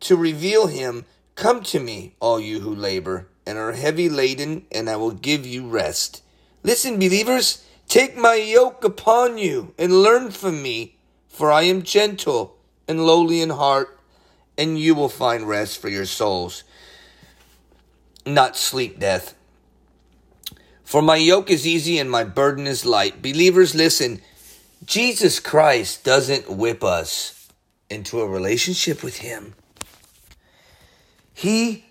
to 0.00 0.16
reveal 0.16 0.66
him, 0.66 1.04
come 1.34 1.62
to 1.64 1.80
me, 1.80 2.14
all 2.20 2.40
you 2.40 2.60
who 2.60 2.74
labor 2.74 3.28
and 3.46 3.58
are 3.58 3.72
heavy 3.72 4.08
laden, 4.08 4.66
and 4.70 4.88
I 4.88 4.96
will 4.96 5.10
give 5.10 5.46
you 5.46 5.66
rest. 5.66 6.22
Listen, 6.62 6.98
believers, 6.98 7.64
take 7.88 8.16
my 8.16 8.34
yoke 8.34 8.84
upon 8.84 9.38
you 9.38 9.74
and 9.78 10.02
learn 10.02 10.30
from 10.30 10.62
me, 10.62 10.96
for 11.28 11.50
I 11.50 11.62
am 11.62 11.82
gentle 11.82 12.56
and 12.86 13.04
lowly 13.04 13.40
in 13.40 13.50
heart, 13.50 13.98
and 14.56 14.78
you 14.78 14.94
will 14.94 15.08
find 15.08 15.48
rest 15.48 15.80
for 15.80 15.88
your 15.88 16.06
souls. 16.06 16.62
Not 18.24 18.56
sleep 18.56 19.00
death. 19.00 19.34
For 20.84 21.02
my 21.02 21.16
yoke 21.16 21.50
is 21.50 21.66
easy 21.66 21.98
and 21.98 22.10
my 22.10 22.22
burden 22.22 22.66
is 22.66 22.84
light. 22.84 23.22
Believers, 23.22 23.74
listen. 23.74 24.20
Jesus 24.84 25.38
Christ 25.38 26.04
doesn't 26.04 26.50
whip 26.50 26.82
us 26.82 27.48
into 27.88 28.20
a 28.20 28.26
relationship 28.26 29.02
with 29.02 29.18
Him. 29.18 29.54
He 31.34 31.84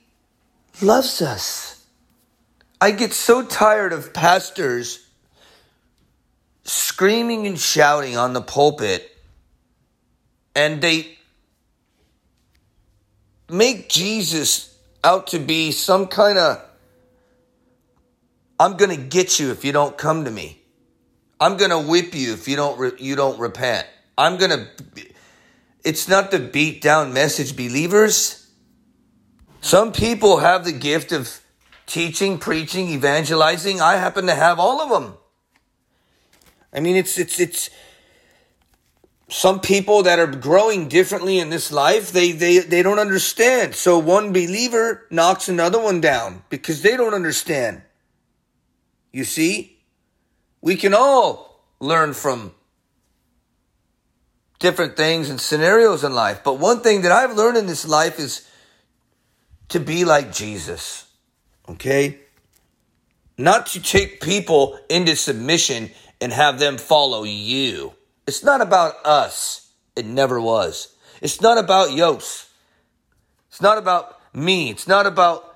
loves 0.82 1.22
us. 1.22 1.86
I 2.80 2.92
get 2.92 3.14
so 3.14 3.46
tired 3.46 3.94
of 3.94 4.14
pastors 4.14 5.06
screaming 6.64 7.48
and 7.48 7.60
shouting 7.60 8.18
on 8.18 8.34
the 8.34 8.42
pulpit, 8.42 9.10
and 10.56 10.82
they 10.82 11.18
make 13.50 13.90
Jesus 13.90 14.76
out 15.04 15.28
to 15.28 15.40
be 15.40 15.72
some 15.72 16.08
kind 16.08 16.38
of 16.38 16.62
I'm 18.60 18.78
going 18.78 18.96
to 18.96 19.04
get 19.04 19.40
you 19.40 19.50
if 19.50 19.66
you 19.66 19.72
don't 19.72 19.98
come 19.98 20.26
to 20.26 20.32
me. 20.32 20.61
I'm 21.42 21.58
going 21.58 21.72
to 21.72 21.80
whip 21.80 22.14
you 22.14 22.34
if 22.34 22.48
you 22.48 22.56
don't 22.56 22.78
re- 22.78 22.92
you 23.00 23.16
don't 23.16 23.40
repent. 23.40 23.88
I'm 24.16 24.38
going 24.38 24.52
to 24.52 24.68
It's 25.84 26.08
not 26.08 26.30
the 26.30 26.38
beat 26.38 26.82
down 26.84 27.14
message 27.14 27.58
believers. 27.58 28.48
Some 29.60 29.92
people 29.92 30.38
have 30.38 30.66
the 30.66 30.72
gift 30.72 31.12
of 31.12 31.42
teaching, 31.88 32.38
preaching, 32.38 32.90
evangelizing. 32.90 33.82
I 33.82 33.96
happen 33.96 34.28
to 34.28 34.36
have 34.36 34.60
all 34.60 34.82
of 34.82 34.90
them. 34.90 35.16
I 36.72 36.80
mean, 36.80 36.96
it's 36.96 37.18
it's 37.18 37.40
it's 37.40 37.72
some 39.28 39.62
people 39.62 40.04
that 40.04 40.20
are 40.20 40.28
growing 40.28 40.90
differently 40.90 41.40
in 41.40 41.50
this 41.50 41.72
life, 41.72 42.12
they 42.12 42.34
they 42.34 42.60
they 42.60 42.84
don't 42.84 43.00
understand. 43.00 43.74
So 43.74 43.98
one 43.98 44.32
believer 44.32 45.08
knocks 45.10 45.50
another 45.50 45.82
one 45.82 46.02
down 46.02 46.44
because 46.50 46.84
they 46.84 46.96
don't 46.96 47.16
understand. 47.16 47.82
You 49.12 49.24
see? 49.24 49.71
We 50.62 50.76
can 50.76 50.94
all 50.94 51.64
learn 51.80 52.14
from 52.14 52.54
different 54.60 54.96
things 54.96 55.30
and 55.30 55.42
scenarios 55.42 56.04
in 56.04 56.14
life. 56.14 56.44
But 56.44 56.60
one 56.60 56.82
thing 56.82 57.02
that 57.02 57.12
I've 57.12 57.36
learned 57.36 57.58
in 57.58 57.66
this 57.66 57.88
life 57.88 58.20
is 58.20 58.48
to 59.70 59.80
be 59.80 60.06
like 60.06 60.32
Jesus. 60.32 61.08
Okay? 61.68 62.20
Not 63.38 63.66
to 63.68 63.82
take 63.82 64.22
people 64.22 64.80
into 64.88 65.16
submission 65.16 65.90
and 66.22 66.32
have 66.32 66.60
them 66.60 66.78
follow 66.78 67.24
you. 67.24 67.94
It's 68.28 68.44
not 68.44 68.62
about 68.62 69.04
us. 69.04 69.72
It 69.96 70.06
never 70.06 70.40
was. 70.40 70.96
It's 71.22 71.42
not 71.42 71.58
about 71.58 71.92
Yos. 71.92 72.50
It's 73.50 73.62
not 73.62 73.78
about 73.78 74.20
me. 74.34 74.70
It's 74.70 74.88
not 74.88 75.08
about 75.08 75.51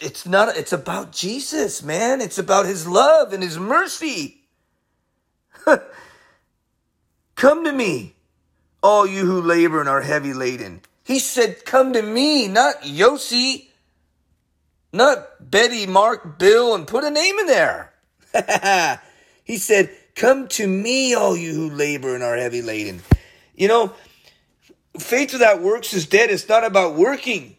it's 0.00 0.26
not 0.26 0.56
it's 0.56 0.72
about 0.72 1.12
Jesus, 1.12 1.82
man. 1.82 2.20
It's 2.20 2.38
about 2.38 2.66
his 2.66 2.86
love 2.86 3.32
and 3.32 3.42
his 3.42 3.58
mercy. 3.58 4.42
come 7.34 7.64
to 7.64 7.72
me, 7.72 8.14
all 8.82 9.06
you 9.06 9.24
who 9.24 9.40
labor 9.40 9.80
and 9.80 9.88
are 9.88 10.02
heavy 10.02 10.32
laden. 10.32 10.82
He 11.06 11.18
said, 11.18 11.64
Come 11.64 11.92
to 11.92 12.02
me, 12.02 12.48
not 12.48 12.82
Yossi, 12.82 13.66
not 14.92 15.50
Betty, 15.50 15.86
Mark, 15.86 16.38
Bill, 16.38 16.74
and 16.74 16.86
put 16.86 17.04
a 17.04 17.10
name 17.10 17.38
in 17.38 17.46
there. 17.46 17.92
he 19.44 19.56
said, 19.56 19.90
Come 20.14 20.48
to 20.48 20.66
me, 20.66 21.14
all 21.14 21.36
you 21.36 21.54
who 21.54 21.70
labor 21.70 22.14
and 22.14 22.24
are 22.24 22.36
heavy 22.36 22.62
laden. 22.62 23.02
You 23.54 23.68
know, 23.68 23.94
faith 24.98 25.32
without 25.32 25.62
works 25.62 25.94
is 25.94 26.06
dead. 26.06 26.30
It's 26.30 26.48
not 26.48 26.64
about 26.64 26.96
working, 26.96 27.55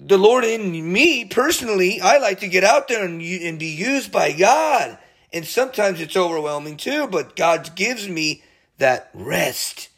the 0.00 0.18
Lord 0.18 0.44
in 0.44 0.92
me 0.92 1.24
personally, 1.24 2.00
I 2.00 2.18
like 2.18 2.40
to 2.40 2.48
get 2.48 2.64
out 2.64 2.88
there 2.88 3.04
and, 3.04 3.20
and 3.20 3.58
be 3.58 3.66
used 3.66 4.12
by 4.12 4.32
God. 4.32 4.98
And 5.32 5.44
sometimes 5.44 6.00
it's 6.00 6.16
overwhelming 6.16 6.76
too, 6.76 7.06
but 7.08 7.36
God 7.36 7.74
gives 7.74 8.08
me 8.08 8.42
that 8.78 9.10
rest. 9.12 9.88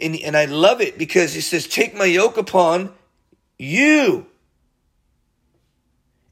And, 0.00 0.16
and 0.16 0.36
I 0.36 0.46
love 0.46 0.80
it 0.80 0.96
because 0.96 1.34
He 1.34 1.40
says, 1.40 1.66
Take 1.66 1.94
my 1.94 2.04
yoke 2.04 2.36
upon 2.36 2.92
you 3.58 4.26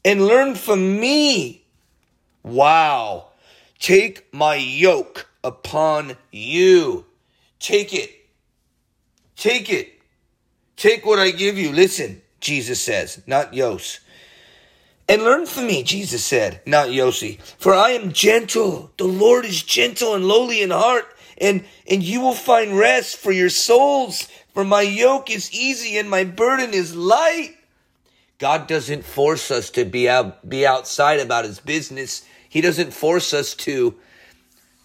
and 0.04 0.26
learn 0.26 0.54
from 0.54 0.99
me. 1.00 1.64
Wow. 2.42 3.28
Take 3.78 4.32
my 4.32 4.54
yoke 4.54 5.28
upon 5.44 6.16
you. 6.30 7.04
Take 7.59 7.92
it. 7.92 8.11
Take 9.37 9.71
it. 9.71 10.00
Take 10.76 11.04
what 11.04 11.18
I 11.18 11.30
give 11.30 11.59
you. 11.59 11.73
Listen. 11.73 12.23
Jesus 12.42 12.82
says, 12.82 13.22
not 13.26 13.54
Yos. 13.54 14.00
And 15.08 15.25
learn 15.25 15.46
from 15.46 15.66
me, 15.66 15.82
Jesus 15.82 16.25
said, 16.25 16.61
not 16.64 16.88
Yossi. 16.88 17.40
For 17.58 17.75
I 17.75 17.90
am 17.90 18.12
gentle. 18.12 18.92
The 18.96 19.04
Lord 19.04 19.44
is 19.44 19.62
gentle 19.62 20.14
and 20.14 20.25
lowly 20.25 20.62
in 20.62 20.70
heart, 20.70 21.04
and, 21.38 21.64
and 21.87 22.02
you 22.02 22.20
will 22.20 22.34
find 22.34 22.78
rest 22.78 23.16
for 23.16 23.32
your 23.32 23.50
souls. 23.50 24.28
For 24.54 24.64
my 24.64 24.82
yoke 24.82 25.30
is 25.30 25.52
easy 25.52 25.99
and 25.99 26.08
my 26.08 26.25
burden 26.25 26.72
is 26.72 26.94
light. 26.94 27.56
God 28.38 28.66
doesn't 28.66 29.04
force 29.04 29.50
us 29.50 29.70
to 29.70 29.84
be 29.84 30.08
out, 30.08 30.49
be 30.49 30.66
outside 30.66 31.20
about 31.20 31.44
his 31.44 31.61
business. 31.61 32.26
He 32.49 32.61
doesn't 32.61 32.92
force 32.92 33.34
us 33.34 33.54
to 33.54 33.94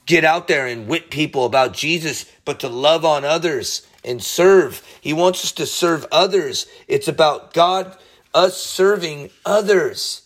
get 0.06 0.24
out 0.24 0.48
there 0.48 0.68
and 0.68 0.88
whip 0.88 1.10
people 1.10 1.46
about 1.46 1.74
Jesus, 1.74 2.26
but 2.46 2.60
to 2.60 2.70
love 2.70 3.06
on 3.06 3.24
others 3.24 3.87
and 4.04 4.24
serve. 4.24 4.82
He 5.02 5.14
wants 5.14 5.44
us 5.44 5.52
to 5.54 5.66
serve 5.66 6.06
others. 6.12 6.68
It's 6.88 7.08
about 7.08 7.54
God, 7.54 7.98
us 8.34 8.58
serving 8.58 9.30
others 9.46 10.24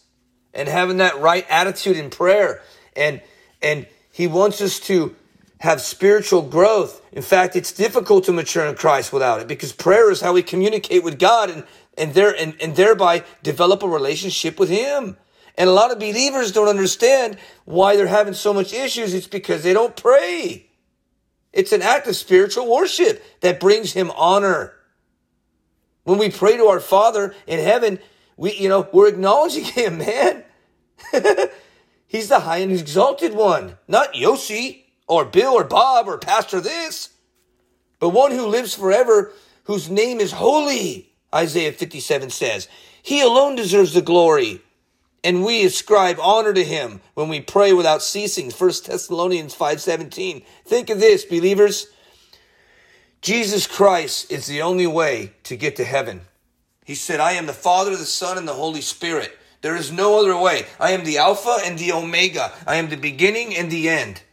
and 0.54 0.68
having 0.68 0.98
that 0.98 1.20
right 1.20 1.46
attitude 1.50 1.98
in 1.98 2.10
prayer. 2.10 2.62
And, 2.96 3.22
and 3.62 3.88
he 4.12 4.28
wants 4.28 4.62
us 4.62 4.80
to 4.82 5.16
have 5.60 5.80
spiritual 5.80 6.42
growth. 6.42 7.02
In 7.12 7.22
fact, 7.22 7.56
it's 7.56 7.72
difficult 7.72 8.26
to 8.26 8.32
mature 8.32 8.66
in 8.66 8.76
Christ 8.76 9.14
without 9.14 9.42
it 9.42 9.48
because 9.48 9.72
prayer 9.72 10.12
is 10.12 10.22
how 10.22 10.34
we 10.34 10.44
communicate 10.44 11.04
with 11.04 11.20
God 11.20 11.50
and, 11.50 11.64
and 11.98 12.14
there, 12.14 12.36
and, 12.36 12.56
and 12.62 12.76
thereby 12.76 13.24
develop 13.44 13.84
a 13.84 13.88
relationship 13.88 14.60
with 14.60 14.70
him. 14.70 15.18
And 15.58 15.70
a 15.70 15.74
lot 15.74 15.92
of 15.92 16.00
believers 16.00 16.52
don't 16.52 16.68
understand 16.68 17.38
why 17.66 17.96
they're 17.96 18.08
having 18.08 18.34
so 18.34 18.54
much 18.54 18.74
issues. 18.74 19.14
It's 19.14 19.28
because 19.28 19.64
they 19.64 19.74
don't 19.74 19.96
pray. 19.96 20.71
It's 21.54 21.72
an 21.72 21.82
act 21.82 22.08
of 22.08 22.16
spiritual 22.16 22.72
worship 22.72 23.24
that 23.42 23.60
brings 23.60 23.94
him 23.94 24.12
honor. 24.12 24.74
When 26.04 26.18
we 26.18 26.32
pray 26.32 26.58
to 26.58 26.68
our 26.68 26.80
Father 26.80 27.36
in 27.46 27.60
heaven, 27.60 28.00
we, 28.38 28.54
you 28.54 28.70
know, 28.70 28.88
we're 28.92 29.10
acknowledging 29.10 29.64
him, 29.66 29.98
man. 30.00 30.44
He's 32.08 32.30
the 32.30 32.42
high 32.42 32.58
and 32.58 32.72
exalted 32.72 33.34
one, 33.34 33.78
not 33.88 34.14
Yossi 34.14 34.84
or 35.08 35.26
Bill 35.26 35.54
or 35.54 35.64
Bob 35.64 36.08
or 36.08 36.18
Pastor 36.18 36.60
this, 36.60 37.10
but 38.00 38.10
one 38.10 38.32
who 38.32 38.48
lives 38.48 38.74
forever, 38.76 39.32
whose 39.66 39.90
name 39.90 40.20
is 40.20 40.34
holy, 40.34 41.14
Isaiah 41.34 41.72
57 41.72 42.30
says. 42.30 42.68
He 43.02 43.22
alone 43.22 43.56
deserves 43.56 43.94
the 43.94 44.02
glory 44.02 44.62
and 45.24 45.46
we 45.46 45.64
ascribe 45.66 46.18
honor 46.20 46.54
to 46.54 46.64
him 46.64 47.02
when 47.14 47.30
we 47.30 47.42
pray 47.42 47.74
without 47.74 48.02
ceasing. 48.02 48.50
1 48.50 48.72
thessalonians 48.86 49.56
5.17 49.56 50.44
think 50.66 50.90
of 50.90 51.00
this 51.00 51.26
believers. 51.26 51.88
Jesus 53.22 53.68
christ 53.68 54.32
is 54.32 54.48
the 54.48 54.62
only 54.62 54.88
way 54.88 55.34
to 55.44 55.56
get 55.56 55.76
to 55.76 55.84
heaven. 55.84 56.22
He 56.86 56.96
said 56.96 57.20
i 57.20 57.34
am 57.34 57.46
the 57.46 57.54
father 57.54 57.96
the 57.96 58.06
son 58.06 58.38
and 58.38 58.48
the 58.48 58.54
holy 58.54 58.82
spirit. 58.82 59.38
There 59.62 59.76
is 59.76 59.92
no 59.92 60.20
other 60.20 60.36
way. 60.36 60.66
I 60.80 60.92
am 60.92 61.04
the 61.04 61.20
alpha 61.20 61.58
and 61.64 61.78
the 61.78 61.92
omega. 61.92 62.52
I 62.66 62.78
am 62.78 62.90
the 62.90 62.98
beginning 62.98 63.56
and 63.56 63.70
the 63.70 63.90
end. 63.90 64.24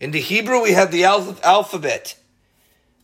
In 0.00 0.10
the 0.10 0.20
hebrew 0.20 0.62
we 0.62 0.72
have 0.72 0.92
the 0.92 1.04
alphabet. 1.04 2.18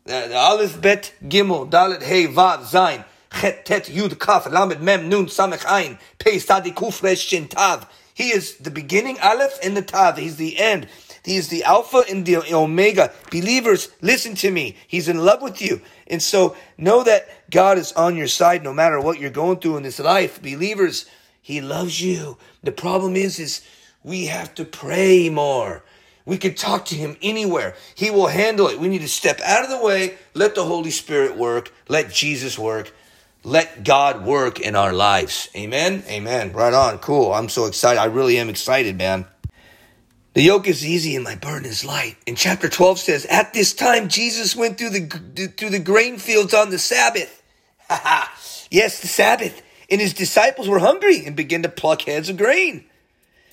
The, 0.04 0.26
the 0.28 0.36
aleph 0.36 0.82
bet 0.82 1.14
gimel 1.24 1.70
dalet 1.70 2.02
hey 2.02 2.26
vav 2.26 2.70
zayin 2.70 3.06
Chet, 3.40 3.64
Tet, 3.64 3.84
Yud, 3.86 4.18
Kaf, 4.18 4.50
Lamed, 4.50 4.80
Mem, 4.80 5.08
Nun, 5.08 5.26
Samech, 5.26 5.64
Ein, 5.66 5.98
Pei, 6.18 6.38
Sadi, 6.38 6.72
Kuf, 6.72 7.04
Shin, 7.16 7.48
Tav. 7.48 7.86
He 8.14 8.28
is 8.28 8.56
the 8.56 8.70
beginning, 8.70 9.18
Aleph, 9.20 9.58
and 9.62 9.76
the 9.76 9.82
Tav. 9.82 10.18
He's 10.18 10.36
the 10.36 10.58
end. 10.58 10.88
He 11.24 11.36
is 11.36 11.48
the 11.48 11.64
Alpha 11.64 12.04
and 12.08 12.24
the 12.24 12.36
Omega. 12.54 13.12
Believers, 13.30 13.88
listen 14.02 14.34
to 14.36 14.50
me. 14.50 14.76
He's 14.86 15.08
in 15.08 15.24
love 15.24 15.42
with 15.42 15.60
you. 15.60 15.80
And 16.06 16.22
so 16.22 16.54
know 16.76 17.02
that 17.02 17.50
God 17.50 17.78
is 17.78 17.92
on 17.92 18.16
your 18.16 18.28
side 18.28 18.62
no 18.62 18.74
matter 18.74 19.00
what 19.00 19.18
you're 19.18 19.30
going 19.30 19.58
through 19.58 19.78
in 19.78 19.82
this 19.82 19.98
life. 19.98 20.40
Believers, 20.40 21.06
He 21.40 21.60
loves 21.60 22.00
you. 22.00 22.36
The 22.62 22.72
problem 22.72 23.16
is, 23.16 23.38
is 23.38 23.62
we 24.02 24.26
have 24.26 24.54
to 24.56 24.64
pray 24.64 25.30
more. 25.30 25.82
We 26.26 26.38
can 26.38 26.54
talk 26.54 26.86
to 26.86 26.94
him 26.94 27.16
anywhere. 27.20 27.74
He 27.94 28.10
will 28.10 28.28
handle 28.28 28.68
it. 28.68 28.78
We 28.78 28.88
need 28.88 29.02
to 29.02 29.08
step 29.08 29.40
out 29.42 29.64
of 29.64 29.70
the 29.70 29.84
way, 29.84 30.16
let 30.32 30.54
the 30.54 30.64
Holy 30.64 30.90
Spirit 30.90 31.36
work, 31.36 31.72
let 31.88 32.10
Jesus 32.10 32.58
work, 32.58 32.94
let 33.44 33.84
God 33.84 34.24
work 34.24 34.58
in 34.58 34.74
our 34.74 34.92
lives. 34.92 35.50
Amen. 35.54 36.02
Amen. 36.08 36.52
Right 36.52 36.72
on. 36.72 36.98
Cool. 36.98 37.32
I'm 37.32 37.50
so 37.50 37.66
excited. 37.66 38.00
I 38.00 38.06
really 38.06 38.38
am 38.38 38.48
excited, 38.48 38.96
man. 38.96 39.26
The 40.32 40.42
yoke 40.42 40.66
is 40.66 40.84
easy 40.84 41.14
and 41.14 41.22
my 41.22 41.36
burden 41.36 41.68
is 41.68 41.84
light. 41.84 42.16
And 42.26 42.36
chapter 42.36 42.68
12 42.68 42.98
says, 42.98 43.26
At 43.26 43.52
this 43.52 43.72
time, 43.74 44.08
Jesus 44.08 44.56
went 44.56 44.78
through 44.78 44.90
the, 44.90 45.52
through 45.56 45.70
the 45.70 45.78
grain 45.78 46.18
fields 46.18 46.54
on 46.54 46.70
the 46.70 46.78
Sabbath. 46.78 47.42
Ha 47.88 48.00
ha. 48.02 48.38
Yes, 48.70 49.00
the 49.00 49.06
Sabbath. 49.06 49.62
And 49.90 50.00
his 50.00 50.14
disciples 50.14 50.66
were 50.66 50.78
hungry 50.78 51.24
and 51.26 51.36
began 51.36 51.62
to 51.62 51.68
pluck 51.68 52.02
heads 52.02 52.30
of 52.30 52.38
grain. 52.38 52.86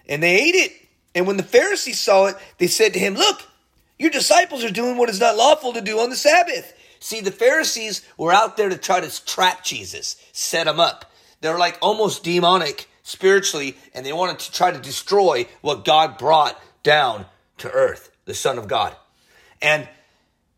And 0.07 0.23
they 0.23 0.41
ate 0.41 0.55
it. 0.55 0.71
And 1.13 1.27
when 1.27 1.37
the 1.37 1.43
Pharisees 1.43 1.99
saw 1.99 2.27
it, 2.27 2.37
they 2.57 2.67
said 2.67 2.93
to 2.93 2.99
him, 2.99 3.15
Look, 3.15 3.41
your 3.99 4.09
disciples 4.09 4.63
are 4.63 4.71
doing 4.71 4.97
what 4.97 5.09
is 5.09 5.19
not 5.19 5.35
lawful 5.35 5.73
to 5.73 5.81
do 5.81 5.99
on 5.99 6.09
the 6.09 6.15
Sabbath. 6.15 6.73
See, 7.01 7.19
the 7.19 7.31
Pharisees 7.31 8.05
were 8.15 8.31
out 8.31 8.57
there 8.57 8.69
to 8.69 8.77
try 8.77 9.01
to 9.01 9.25
trap 9.25 9.63
Jesus, 9.63 10.15
set 10.33 10.67
him 10.67 10.79
up. 10.79 11.11
They're 11.41 11.57
like 11.57 11.79
almost 11.81 12.23
demonic 12.23 12.87
spiritually, 13.01 13.75
and 13.95 14.05
they 14.05 14.13
wanted 14.13 14.37
to 14.39 14.51
try 14.51 14.71
to 14.71 14.79
destroy 14.79 15.47
what 15.61 15.83
God 15.83 16.19
brought 16.19 16.61
down 16.83 17.25
to 17.57 17.71
earth, 17.71 18.11
the 18.25 18.35
Son 18.35 18.59
of 18.59 18.67
God. 18.67 18.95
And 19.63 19.89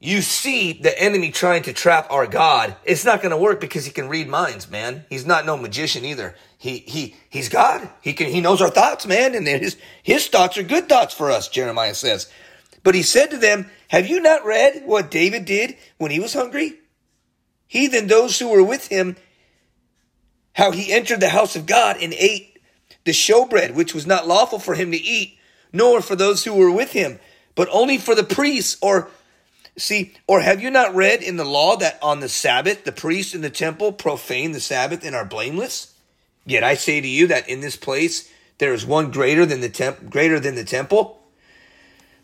you 0.02 0.22
see 0.22 0.74
the 0.74 1.02
enemy 1.02 1.32
trying 1.32 1.64
to 1.64 1.72
trap 1.72 2.08
our 2.12 2.28
God. 2.28 2.76
It's 2.84 3.06
not 3.06 3.22
going 3.22 3.32
to 3.32 3.38
work 3.38 3.62
because 3.62 3.86
he 3.86 3.92
can 3.92 4.10
read 4.10 4.28
minds, 4.28 4.70
man. 4.70 5.06
He's 5.10 5.26
not 5.26 5.46
no 5.46 5.56
magician 5.56 6.04
either. 6.04 6.36
He, 6.58 6.80
he, 6.80 7.16
he's 7.30 7.48
God. 7.48 7.90
He 8.02 8.12
can, 8.12 8.28
he 8.28 8.42
knows 8.42 8.62
our 8.62 8.70
thoughts, 8.70 9.08
man. 9.08 9.34
And 9.34 9.48
his, 9.48 9.78
his 10.04 10.28
thoughts 10.28 10.58
are 10.58 10.64
good 10.64 10.90
thoughts 10.90 11.14
for 11.14 11.32
us, 11.32 11.48
Jeremiah 11.48 11.96
says. 11.96 12.30
But 12.84 12.96
he 12.96 13.02
said 13.02 13.32
to 13.32 13.38
them, 13.38 13.70
have 13.94 14.08
you 14.08 14.20
not 14.20 14.44
read 14.44 14.82
what 14.88 15.12
David 15.12 15.46
did 15.46 15.78
when 16.00 16.10
he 16.10 16.20
was 16.20 16.34
hungry? 16.34 16.80
He 17.68 17.86
then 17.86 18.08
those 18.08 18.40
who 18.40 18.50
were 18.50 18.64
with 18.64 18.88
him, 18.88 19.18
how 20.54 20.72
he 20.72 20.92
entered 20.92 21.20
the 21.20 21.30
house 21.30 21.56
of 21.56 21.68
God 21.68 21.98
and 22.02 22.12
ate 22.16 22.58
the 23.04 23.12
showbread, 23.12 23.76
which 23.76 23.94
was 23.94 24.08
not 24.08 24.28
lawful 24.28 24.58
for 24.58 24.74
him 24.74 24.90
to 24.90 24.98
eat, 24.98 25.38
nor 25.72 26.02
for 26.02 26.16
those 26.16 26.44
who 26.44 26.56
were 26.56 26.72
with 26.72 26.94
him, 26.94 27.20
but 27.54 27.70
only 27.72 28.00
for 28.00 28.16
the 28.16 28.24
priests. 28.24 28.80
Or, 28.82 29.10
see, 29.78 30.16
or 30.26 30.40
have 30.40 30.60
you 30.60 30.72
not 30.72 30.96
read 30.96 31.22
in 31.22 31.38
the 31.38 31.46
law 31.46 31.76
that 31.76 32.00
on 32.02 32.20
the 32.20 32.30
Sabbath 32.30 32.86
the 32.86 32.92
priests 32.92 33.36
in 33.36 33.42
the 33.42 33.52
temple 33.52 33.92
profane 33.92 34.54
the 34.54 34.60
Sabbath 34.60 35.06
and 35.06 35.16
are 35.16 35.24
blameless? 35.24 35.94
Yet 36.48 36.64
I 36.64 36.74
say 36.74 37.00
to 37.00 37.08
you 37.08 37.28
that 37.28 37.48
in 37.48 37.62
this 37.62 37.78
place 37.78 38.28
there 38.58 38.74
is 38.74 38.88
one 38.88 39.12
greater 39.12 39.46
than 39.46 39.62
the 39.62 39.70
temp- 39.70 40.10
greater 40.10 40.40
than 40.40 40.56
the 40.56 40.64
temple. 40.64 41.20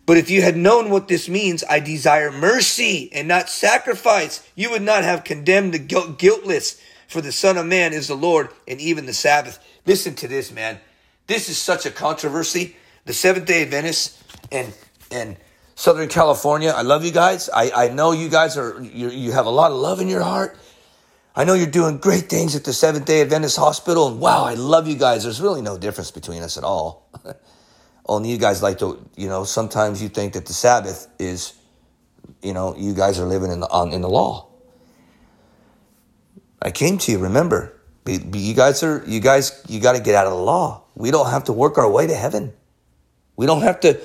But 0.10 0.18
if 0.18 0.32
you 0.32 0.42
had 0.42 0.58
known 0.58 0.90
what 0.90 1.08
this 1.08 1.30
means, 1.30 1.64
I 1.70 1.80
desire 1.80 2.32
mercy 2.32 3.12
and 3.14 3.28
not 3.28 3.48
sacrifice, 3.48 4.42
you 4.56 4.72
would 4.72 4.82
not 4.82 5.04
have 5.04 5.24
condemned 5.24 5.76
the 5.76 5.78
guiltless. 6.18 6.82
For 7.08 7.22
the 7.22 7.32
Son 7.32 7.58
of 7.58 7.68
Man 7.68 7.94
is 7.94 8.08
the 8.08 8.16
Lord 8.16 8.50
and 8.68 8.82
even 8.82 9.06
the 9.06 9.14
Sabbath. 9.14 9.60
Listen 9.86 10.16
to 10.16 10.28
this, 10.28 10.52
man. 10.52 10.80
This 11.28 11.48
is 11.48 11.60
such 11.60 11.86
a 11.86 11.92
controversy 11.92 12.76
the 13.06 13.14
Seventh 13.14 13.46
Day 13.46 13.62
Adventists 13.62 14.24
and 14.52 14.74
and 15.12 15.38
Southern 15.76 16.10
California. 16.10 16.72
I 16.72 16.82
love 16.82 17.06
you 17.06 17.12
guys. 17.12 17.48
I, 17.48 17.70
I 17.70 17.90
know 17.90 18.12
you 18.12 18.30
guys 18.30 18.58
are 18.58 18.82
you 18.82 19.12
you 19.12 19.32
have 19.34 19.46
a 19.46 19.52
lot 19.52 19.70
of 19.70 19.78
love 19.78 20.02
in 20.02 20.08
your 20.08 20.24
heart. 20.24 20.58
I 21.36 21.44
know 21.44 21.54
you're 21.54 21.68
doing 21.68 22.00
great 22.00 22.30
things 22.30 22.56
at 22.56 22.64
the 22.64 22.74
Seventh 22.74 23.06
Day 23.06 23.22
Adventist 23.22 23.58
Hospital, 23.58 24.08
and 24.08 24.20
wow, 24.20 24.44
I 24.44 24.56
love 24.56 24.88
you 24.88 24.96
guys. 24.96 25.26
There's 25.26 25.40
really 25.40 25.62
no 25.62 25.78
difference 25.78 26.10
between 26.10 26.42
us 26.42 26.58
at 26.58 26.64
all. 26.64 27.08
Only 28.10 28.32
you 28.32 28.40
guys 28.40 28.64
like 28.64 28.80
to, 28.80 29.08
you 29.16 29.30
know, 29.30 29.44
sometimes 29.44 30.02
you 30.02 30.10
think 30.10 30.34
that 30.34 30.48
the 30.48 30.54
Sabbath 30.54 31.08
is, 31.20 31.54
you 32.42 32.54
know, 32.54 32.76
you 32.76 32.96
guys 32.96 33.20
are 33.20 33.26
living 33.26 33.52
in 33.52 33.60
the 33.60 33.70
on 33.70 33.92
in 33.94 34.02
the 34.02 34.10
law. 34.10 34.48
I 36.60 36.72
came 36.72 36.98
to 36.98 37.12
you. 37.12 37.20
Remember, 37.20 37.80
you 38.08 38.56
guys 38.56 38.82
are 38.82 39.04
you 39.06 39.20
guys 39.20 39.64
you 39.70 39.80
got 39.80 39.94
to 39.94 40.02
get 40.02 40.16
out 40.16 40.26
of 40.26 40.34
the 40.34 40.40
law. 40.40 40.86
We 40.96 41.12
don't 41.12 41.30
have 41.30 41.44
to 41.46 41.54
work 41.54 41.78
our 41.78 41.90
way 41.90 42.08
to 42.08 42.16
heaven. 42.16 42.52
We 43.36 43.46
don't 43.46 43.62
have 43.62 43.80
to. 43.82 44.02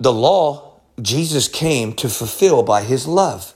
The 0.00 0.12
law, 0.12 0.80
Jesus 1.00 1.46
came 1.46 1.92
to 1.94 2.08
fulfill 2.08 2.64
by 2.64 2.82
his 2.82 3.06
love. 3.06 3.54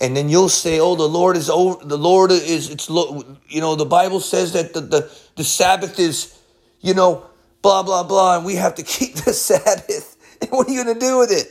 And 0.00 0.14
then 0.14 0.28
you'll 0.28 0.50
say, 0.50 0.78
oh, 0.78 0.94
the 0.94 1.08
Lord 1.08 1.38
is 1.38 1.48
over, 1.48 1.82
the 1.82 1.96
Lord 1.96 2.30
is, 2.30 2.68
it's, 2.68 2.90
you 2.90 3.62
know, 3.62 3.76
the 3.76 3.86
Bible 3.86 4.20
says 4.20 4.52
that 4.52 4.74
the, 4.74 4.82
the, 4.82 5.10
the 5.36 5.44
Sabbath 5.44 5.98
is, 5.98 6.38
you 6.86 6.94
know, 6.94 7.26
blah, 7.62 7.82
blah, 7.82 8.04
blah, 8.04 8.36
and 8.36 8.46
we 8.46 8.54
have 8.54 8.76
to 8.76 8.82
keep 8.96 9.16
the 9.16 9.32
Sabbath. 9.32 10.12
And 10.38 10.50
what 10.50 10.68
are 10.68 10.70
you 10.70 10.84
going 10.84 10.94
to 10.94 11.00
do 11.00 11.16
with 11.16 11.32
it? 11.32 11.50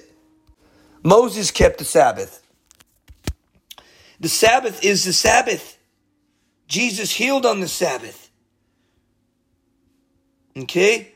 Moses 1.02 1.50
kept 1.50 1.80
the 1.80 1.86
Sabbath. 1.86 2.46
The 4.20 4.30
Sabbath 4.30 4.86
is 4.86 5.06
the 5.06 5.12
Sabbath. 5.12 5.80
Jesus 6.68 7.12
healed 7.12 7.48
on 7.48 7.62
the 7.62 7.68
Sabbath. 7.68 8.30
Okay? 10.56 11.12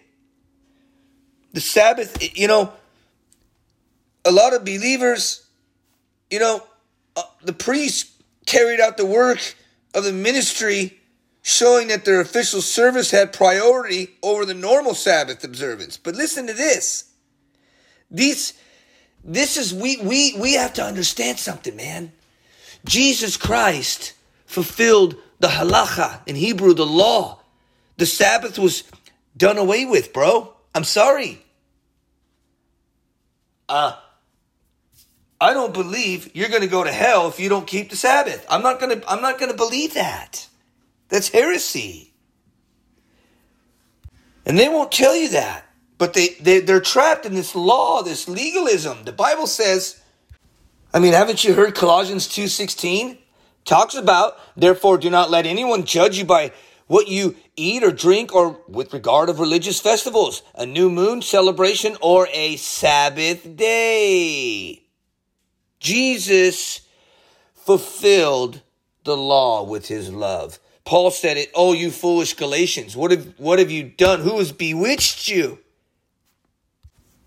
The 1.53 1.61
Sabbath, 1.61 2.35
you 2.35 2.47
know, 2.47 2.73
a 4.25 4.31
lot 4.31 4.55
of 4.55 4.65
believers, 4.65 5.45
you 6.31 6.39
know, 6.39 6.63
uh, 7.15 7.21
the 7.43 7.53
priests 7.53 8.11
carried 8.47 8.79
out 8.79 8.97
the 8.97 9.05
work 9.05 9.55
of 9.93 10.03
the 10.03 10.11
ministry, 10.11 10.98
showing 11.41 11.87
that 11.87 12.05
their 12.05 12.21
official 12.21 12.61
service 12.61 13.11
had 13.11 13.33
priority 13.33 14.09
over 14.21 14.45
the 14.45 14.53
normal 14.53 14.93
Sabbath 14.93 15.43
observance. 15.43 15.97
But 15.97 16.15
listen 16.15 16.47
to 16.47 16.53
this. 16.53 17.11
These, 18.11 18.53
this 19.23 19.57
is, 19.57 19.73
we, 19.73 19.97
we, 19.97 20.35
we 20.37 20.53
have 20.53 20.73
to 20.73 20.83
understand 20.83 21.39
something, 21.39 21.75
man. 21.75 22.11
Jesus 22.85 23.37
Christ 23.37 24.13
fulfilled 24.45 25.15
the 25.39 25.47
halacha, 25.47 26.21
in 26.27 26.35
Hebrew, 26.35 26.73
the 26.73 26.85
law. 26.85 27.39
The 27.97 28.05
Sabbath 28.05 28.57
was 28.59 28.83
done 29.35 29.57
away 29.57 29.85
with, 29.85 30.11
bro. 30.13 30.53
I'm 30.75 30.83
sorry. 30.83 31.43
Uh, 33.67 33.95
I 35.39 35.53
don't 35.53 35.73
believe 35.73 36.35
you're 36.35 36.49
going 36.49 36.61
to 36.61 36.67
go 36.67 36.83
to 36.83 36.91
hell 36.91 37.29
if 37.29 37.39
you 37.39 37.47
don't 37.47 37.67
keep 37.67 37.89
the 37.89 37.95
Sabbath. 37.95 38.45
I'm 38.49 38.61
not 38.61 38.79
going 38.79 38.99
to 38.99 39.09
I'm 39.09 39.21
not 39.21 39.39
going 39.39 39.51
to 39.51 39.57
believe 39.57 39.93
that. 39.93 40.48
That's 41.09 41.29
heresy. 41.29 42.13
And 44.45 44.57
they 44.57 44.69
won't 44.69 44.91
tell 44.91 45.15
you 45.15 45.29
that. 45.29 45.65
But 45.97 46.13
they, 46.13 46.29
they 46.39 46.61
they're 46.61 46.79
trapped 46.79 47.25
in 47.25 47.35
this 47.35 47.55
law, 47.55 48.01
this 48.01 48.29
legalism. 48.29 49.03
The 49.03 49.11
Bible 49.11 49.47
says 49.47 50.01
I 50.93 50.99
mean, 50.99 51.13
haven't 51.13 51.43
you 51.43 51.53
heard 51.53 51.75
Colossians 51.75 52.27
2:16 52.27 53.17
talks 53.65 53.93
about 53.93 54.37
therefore 54.57 54.97
do 54.97 55.09
not 55.09 55.29
let 55.29 55.45
anyone 55.45 55.85
judge 55.85 56.17
you 56.17 56.25
by 56.25 56.51
what 56.87 57.07
you 57.07 57.35
eat 57.55 57.83
or 57.83 57.91
drink 57.91 58.33
or 58.33 58.59
with 58.67 58.93
regard 58.93 59.29
of 59.29 59.39
religious 59.39 59.79
festivals, 59.79 60.41
a 60.55 60.65
new 60.65 60.89
moon 60.89 61.21
celebration 61.21 61.95
or 62.01 62.27
a 62.33 62.55
Sabbath 62.55 63.55
day. 63.55 64.83
Jesus 65.79 66.81
fulfilled 67.53 68.61
the 69.03 69.15
law 69.15 69.61
with 69.63 69.87
his 69.87 70.09
love. 70.11 70.59
Paul 70.89 71.11
said 71.11 71.37
it, 71.37 71.51
oh, 71.53 71.73
you 71.73 71.91
foolish 71.91 72.33
Galatians, 72.33 72.97
what 72.97 73.11
have, 73.11 73.35
what 73.37 73.59
have 73.59 73.69
you 73.69 73.83
done? 73.83 74.21
Who 74.21 74.39
has 74.39 74.51
bewitched 74.51 75.27
you? 75.27 75.59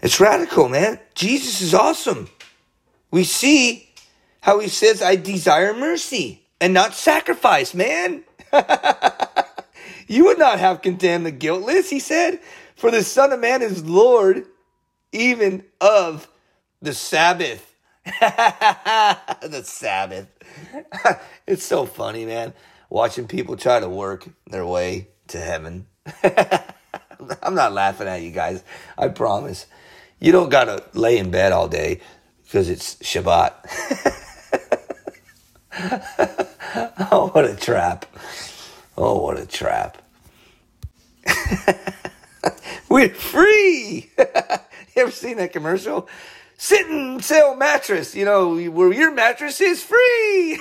It's 0.01 0.19
radical, 0.19 0.69
man. 0.69 0.99
Jesus 1.15 1.61
is 1.61 1.73
awesome. 1.73 2.29
We 3.13 3.23
see 3.23 3.89
how 4.41 4.59
he 4.59 4.67
says, 4.67 5.01
I 5.01 5.15
desire 5.15 5.75
mercy 5.75 6.43
and 6.61 6.75
not 6.75 6.95
sacrifice, 6.95 7.73
man. 7.73 8.25
You 10.09 10.25
would 10.25 10.39
not 10.39 10.59
have 10.59 10.83
condemned 10.83 11.25
the 11.25 11.31
guiltless, 11.31 11.89
he 11.89 11.99
said, 11.99 12.41
for 12.77 12.91
the 12.91 13.03
Son 13.03 13.33
of 13.33 13.41
Man 13.41 13.63
is 13.63 13.83
Lord 13.83 14.45
even 15.11 15.65
of 15.81 16.29
the 16.83 16.93
Sabbath. 16.93 17.75
the 18.05 19.63
Sabbath. 19.65 20.27
it's 21.47 21.65
so 21.65 21.87
funny, 21.87 22.27
man, 22.27 22.53
watching 22.93 23.27
people 23.27 23.57
try 23.57 23.81
to 23.81 23.89
work 23.89 24.29
their 24.47 24.67
way 24.67 25.09
to 25.27 25.39
heaven. 25.39 25.87
I'm 27.43 27.55
not 27.55 27.73
laughing 27.73 28.07
at 28.07 28.21
you 28.21 28.31
guys. 28.31 28.63
I 28.99 29.09
promise. 29.09 29.67
You 30.21 30.31
don't 30.31 30.51
got 30.51 30.65
to 30.65 30.85
lay 30.93 31.17
in 31.17 31.31
bed 31.31 31.53
all 31.53 31.69
day 31.69 32.01
because 32.45 32.69
it's 32.69 32.97
Shabbat. 32.97 33.55
oh, 37.11 37.31
what 37.33 37.47
a 37.47 37.57
trap. 37.57 38.05
Oh, 38.99 39.23
what 39.23 39.39
a 39.39 39.47
trap. 39.47 39.97
We're 42.91 43.09
free. 43.09 44.11
you 44.19 44.27
ever 44.97 45.11
seen 45.11 45.39
that 45.39 45.55
commercial? 45.55 46.09
Sit 46.59 46.87
and 46.89 47.25
Sleep 47.25 47.57
mattress, 47.57 48.15
you 48.15 48.27
know, 48.27 48.55
where 48.71 48.93
your 48.93 49.13
mattress 49.13 49.63
is 49.63 49.83
free. 49.83 50.61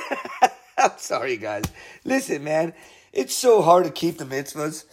I'm 0.83 0.97
sorry, 0.97 1.37
guys. 1.37 1.65
Listen, 2.03 2.43
man, 2.43 2.73
it's 3.13 3.35
so 3.35 3.61
hard 3.61 3.85
to 3.85 3.91
keep 3.91 4.17
the 4.17 4.25
mitzvahs. 4.25 4.85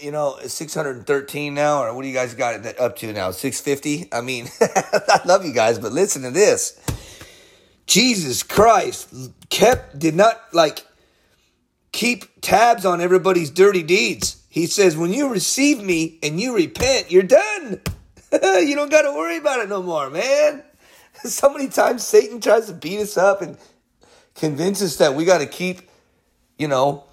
You 0.00 0.12
know, 0.12 0.38
613 0.42 1.52
now, 1.52 1.82
or 1.82 1.94
what 1.94 2.02
do 2.02 2.08
you 2.08 2.14
guys 2.14 2.34
got 2.34 2.64
up 2.78 2.96
to 2.96 3.12
now? 3.12 3.32
650? 3.32 4.08
I 4.12 4.22
mean, 4.22 4.48
I 4.60 5.20
love 5.26 5.44
you 5.44 5.52
guys, 5.52 5.78
but 5.78 5.92
listen 5.92 6.22
to 6.22 6.30
this. 6.30 6.80
Jesus 7.86 8.42
Christ 8.42 9.12
kept, 9.50 9.98
did 9.98 10.14
not 10.14 10.40
like 10.54 10.86
keep 11.92 12.40
tabs 12.40 12.86
on 12.86 13.02
everybody's 13.02 13.50
dirty 13.50 13.82
deeds. 13.82 14.42
He 14.48 14.66
says, 14.66 14.96
when 14.96 15.12
you 15.12 15.28
receive 15.28 15.82
me 15.82 16.18
and 16.22 16.40
you 16.40 16.54
repent, 16.54 17.10
you're 17.10 17.22
done. 17.22 17.82
you 18.32 18.74
don't 18.74 18.90
got 18.90 19.02
to 19.02 19.12
worry 19.12 19.36
about 19.36 19.60
it 19.60 19.68
no 19.68 19.82
more, 19.82 20.08
man. 20.08 20.62
So 21.24 21.50
many 21.50 21.68
times 21.68 22.06
Satan 22.06 22.40
tries 22.40 22.66
to 22.66 22.72
beat 22.72 23.00
us 23.00 23.16
up 23.16 23.42
and 23.42 23.58
convince 24.34 24.82
us 24.82 24.96
that 24.96 25.14
we 25.14 25.24
got 25.24 25.38
to 25.38 25.46
keep, 25.46 25.82
you 26.58 26.68
know, 26.68 27.04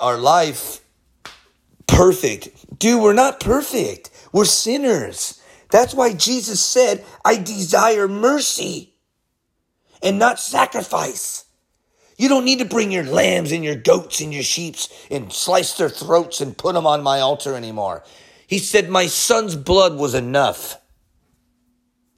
our 0.00 0.18
life 0.18 0.80
perfect. 1.86 2.78
Dude, 2.78 3.02
we're 3.02 3.12
not 3.12 3.40
perfect. 3.40 4.10
We're 4.32 4.44
sinners. 4.44 5.40
That's 5.70 5.94
why 5.94 6.12
Jesus 6.12 6.60
said, 6.60 7.04
I 7.24 7.36
desire 7.36 8.08
mercy 8.08 8.94
and 10.02 10.18
not 10.18 10.38
sacrifice. 10.38 11.44
You 12.18 12.28
don't 12.28 12.44
need 12.44 12.58
to 12.58 12.64
bring 12.64 12.92
your 12.92 13.04
lambs 13.04 13.52
and 13.52 13.64
your 13.64 13.74
goats 13.74 14.20
and 14.20 14.32
your 14.32 14.42
sheeps 14.42 14.88
and 15.10 15.32
slice 15.32 15.76
their 15.76 15.88
throats 15.88 16.40
and 16.40 16.56
put 16.56 16.74
them 16.74 16.86
on 16.86 17.02
my 17.02 17.20
altar 17.20 17.54
anymore. 17.54 18.04
He 18.46 18.58
said, 18.58 18.90
My 18.90 19.06
son's 19.06 19.56
blood 19.56 19.96
was 19.96 20.14
enough, 20.14 20.78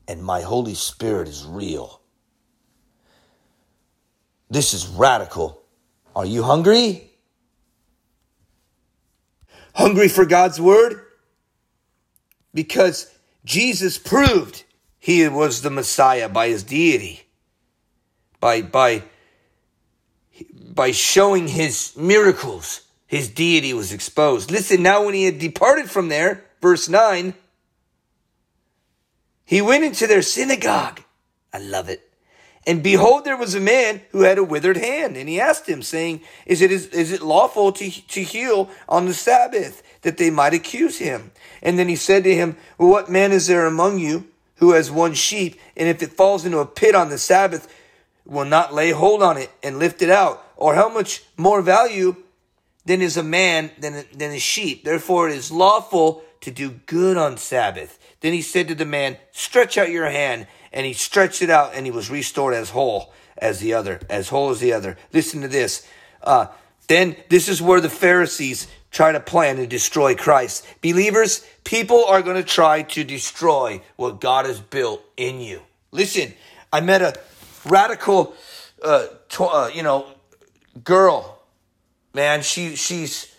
and 0.09 0.23
my 0.23 0.40
Holy 0.40 0.75
Spirit 0.75 1.29
is 1.29 1.47
real. 1.47 2.01
This 4.55 4.73
is 4.73 4.87
radical. 4.87 5.61
Are 6.14 6.25
you 6.25 6.45
hungry? 6.45 7.11
Hungry 9.75 10.07
for 10.07 10.25
God's 10.25 10.61
word? 10.61 11.01
Because 12.55 13.12
Jesus 13.45 13.99
proved 13.99 14.62
he 15.01 15.27
was 15.27 15.62
the 15.62 15.71
Messiah 15.71 16.29
by 16.29 16.51
his 16.51 16.62
deity, 16.62 17.23
by, 18.38 18.62
by, 18.62 19.03
by 20.73 20.93
showing 20.93 21.49
his 21.49 21.93
miracles. 21.97 22.83
His 23.09 23.29
deity 23.29 23.75
was 23.75 23.93
exposed. 23.93 24.53
Listen, 24.53 24.85
now 24.85 25.05
when 25.05 25.14
he 25.14 25.25
had 25.25 25.40
departed 25.40 25.90
from 25.90 26.09
there, 26.11 26.45
verse 26.62 26.88
9, 26.88 27.35
he 29.45 29.61
went 29.61 29.83
into 29.83 30.07
their 30.07 30.23
synagogue. 30.23 31.01
I 31.53 31.59
love 31.59 31.88
it. 31.88 32.09
And 32.66 32.83
behold, 32.83 33.24
there 33.24 33.37
was 33.37 33.55
a 33.55 33.61
man 33.61 34.00
who 34.11 34.22
had 34.22 34.38
a 34.38 34.44
withered 34.44 34.79
hand. 34.79 35.16
And 35.16 35.29
he 35.29 35.40
asked 35.40 35.68
him, 35.68 35.83
saying, 35.83 36.22
Is 36.46 36.62
it, 36.62 36.70
is, 36.70 36.87
is 36.88 37.12
it 37.12 37.22
lawful 37.22 37.72
to, 37.72 37.90
to 37.90 38.22
heal 38.22 38.70
on 38.88 39.07
the 39.07 39.14
Sabbath? 39.14 39.83
That 40.03 40.16
they 40.16 40.31
might 40.31 40.55
accuse 40.55 40.98
him. 40.98 41.33
And 41.62 41.79
then 41.79 41.88
he 41.88 41.96
said 41.96 42.24
to 42.24 42.35
him, 42.35 42.57
well, 42.79 42.88
What 42.88 43.11
man 43.11 43.33
is 43.33 43.46
there 43.46 43.66
among 43.66 43.98
you 43.98 44.29
who 44.57 44.72
has 44.72 44.90
one 44.90 45.14
sheep, 45.14 45.61
and 45.77 45.88
if 45.88 46.03
it 46.03 46.12
falls 46.12 46.44
into 46.44 46.59
a 46.59 46.66
pit 46.66 46.94
on 46.94 47.11
the 47.11 47.18
Sabbath, 47.18 47.72
will 48.24 48.44
not 48.44 48.72
lay 48.72 48.92
hold 48.92 49.22
on 49.22 49.37
it 49.37 49.50
and 49.62 49.79
lift 49.79 50.00
it 50.00 50.11
out? 50.11 50.42
Or 50.57 50.74
how 50.74 50.88
much 50.88 51.22
more 51.37 51.61
value 51.61 52.16
than 52.87 53.03
is 53.03 53.16
a 53.16 53.22
man 53.22 53.70
than, 53.79 54.05
than 54.14 54.31
a 54.31 54.38
sheep? 54.38 54.85
Therefore 54.85 55.29
it 55.29 55.37
is 55.37 55.50
lawful 55.50 56.22
to 56.40 56.50
do 56.50 56.70
good 56.87 57.16
on 57.16 57.37
Sabbath. 57.37 57.98
Then 58.20 58.33
he 58.33 58.42
said 58.42 58.68
to 58.68 58.74
the 58.74 58.85
man, 58.85 59.18
Stretch 59.33 59.77
out 59.77 59.90
your 59.90 60.09
hand 60.09 60.46
and 60.75 60.85
he 60.85 60.93
stretched 60.93 61.41
it 61.41 61.49
out 61.49 61.73
and 61.75 61.87
he 61.87 61.93
was 61.93 62.11
restored 62.11 62.53
as 62.53 62.71
whole 62.71 63.15
as 63.39 63.61
the 63.61 63.73
other, 63.73 64.01
as 64.11 64.29
whole 64.29 64.51
as 64.51 64.61
the 64.61 64.73
other. 64.73 64.99
Listen 65.13 65.41
to 65.41 65.49
this. 65.49 65.87
Uh, 66.23 66.49
then 66.89 67.17
this 67.31 67.49
is 67.49 67.63
where 67.63 67.81
the 67.81 67.89
Pharisees 67.89 68.67
try 68.91 69.13
to 69.13 69.21
plan 69.21 69.57
to 69.57 69.67
destroy 69.67 70.15
Christ. 70.15 70.67
Believers, 70.83 71.47
people 71.63 72.05
are 72.05 72.23
going 72.23 72.37
to 72.37 72.43
try 72.43 72.83
to 72.83 73.05
destroy 73.05 73.81
what 73.97 74.21
God 74.21 74.47
has 74.47 74.61
built 74.61 75.03
in 75.17 75.41
you. 75.41 75.63
Listen, 75.93 76.35
I 76.73 76.81
met 76.81 77.03
a 77.03 77.15
radical, 77.65 78.35
uh, 78.83 79.07
tw- 79.29 79.41
uh, 79.43 79.71
you 79.73 79.83
know, 79.83 80.07
girl. 80.83 81.41
Man, 82.13 82.43
she 82.43 82.77
she's 82.77 83.33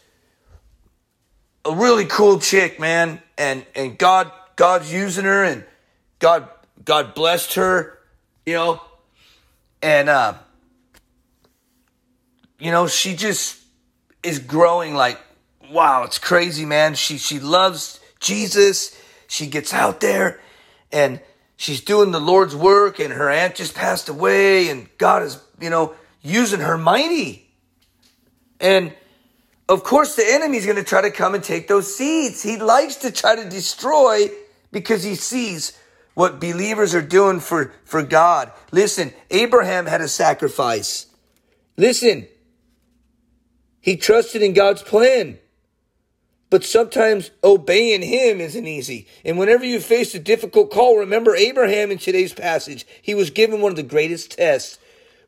a 1.63 1.73
really 1.73 2.05
cool 2.05 2.39
chick, 2.39 2.79
man, 2.79 3.21
and 3.37 3.65
and 3.75 3.97
God 3.97 4.31
God's 4.55 4.91
using 4.91 5.25
her, 5.25 5.43
and 5.43 5.63
God 6.19 6.49
God 6.85 7.15
blessed 7.15 7.55
her, 7.55 7.99
you 8.45 8.53
know, 8.53 8.81
and 9.81 10.07
uh, 10.07 10.35
you 12.59 12.71
know 12.71 12.87
she 12.87 13.15
just 13.15 13.61
is 14.23 14.39
growing 14.39 14.95
like 14.95 15.19
wow, 15.71 16.03
it's 16.03 16.19
crazy, 16.19 16.65
man. 16.65 16.95
She 16.95 17.17
she 17.17 17.39
loves 17.39 17.99
Jesus. 18.19 18.99
She 19.27 19.47
gets 19.47 19.73
out 19.73 19.99
there 19.99 20.39
and 20.91 21.19
she's 21.57 21.81
doing 21.81 22.11
the 22.11 22.19
Lord's 22.19 22.55
work 22.55 22.99
and 22.99 23.11
her 23.13 23.29
aunt 23.29 23.55
just 23.55 23.75
passed 23.75 24.09
away 24.09 24.69
and 24.69 24.87
God 24.97 25.23
is, 25.23 25.41
you 25.59 25.69
know, 25.69 25.95
using 26.21 26.59
her 26.59 26.77
mighty. 26.77 27.47
And 28.59 28.93
of 29.67 29.83
course 29.83 30.15
the 30.15 30.25
enemy's 30.25 30.65
going 30.65 30.77
to 30.77 30.83
try 30.83 31.01
to 31.01 31.11
come 31.11 31.33
and 31.35 31.43
take 31.43 31.67
those 31.67 31.95
seeds. 31.95 32.43
He 32.43 32.57
likes 32.57 32.97
to 32.97 33.11
try 33.11 33.35
to 33.35 33.49
destroy 33.49 34.29
because 34.71 35.03
he 35.03 35.15
sees 35.15 35.77
what 36.15 36.39
believers 36.39 36.95
are 36.95 37.01
doing 37.01 37.39
for, 37.39 37.73
for 37.83 38.01
God. 38.01 38.51
Listen, 38.71 39.13
Abraham 39.29 39.85
had 39.85 40.01
a 40.01 40.07
sacrifice. 40.07 41.05
Listen, 41.77 42.27
he 43.79 43.95
trusted 43.95 44.41
in 44.41 44.53
God's 44.53 44.81
plan. 44.81 45.37
But 46.49 46.63
sometimes 46.63 47.31
obeying 47.43 48.01
him 48.01 48.39
isn't 48.39 48.67
easy. 48.67 49.07
And 49.25 49.37
whenever 49.37 49.65
you 49.65 49.79
face 49.79 50.15
a 50.15 50.19
difficult 50.19 50.71
call, 50.71 50.97
remember 50.97 51.35
Abraham 51.35 51.91
in 51.91 51.97
today's 51.97 52.33
passage. 52.33 52.85
He 53.01 53.13
was 53.13 53.29
given 53.29 53.61
one 53.61 53.71
of 53.71 53.75
the 53.75 53.83
greatest 53.83 54.31
tests 54.37 54.79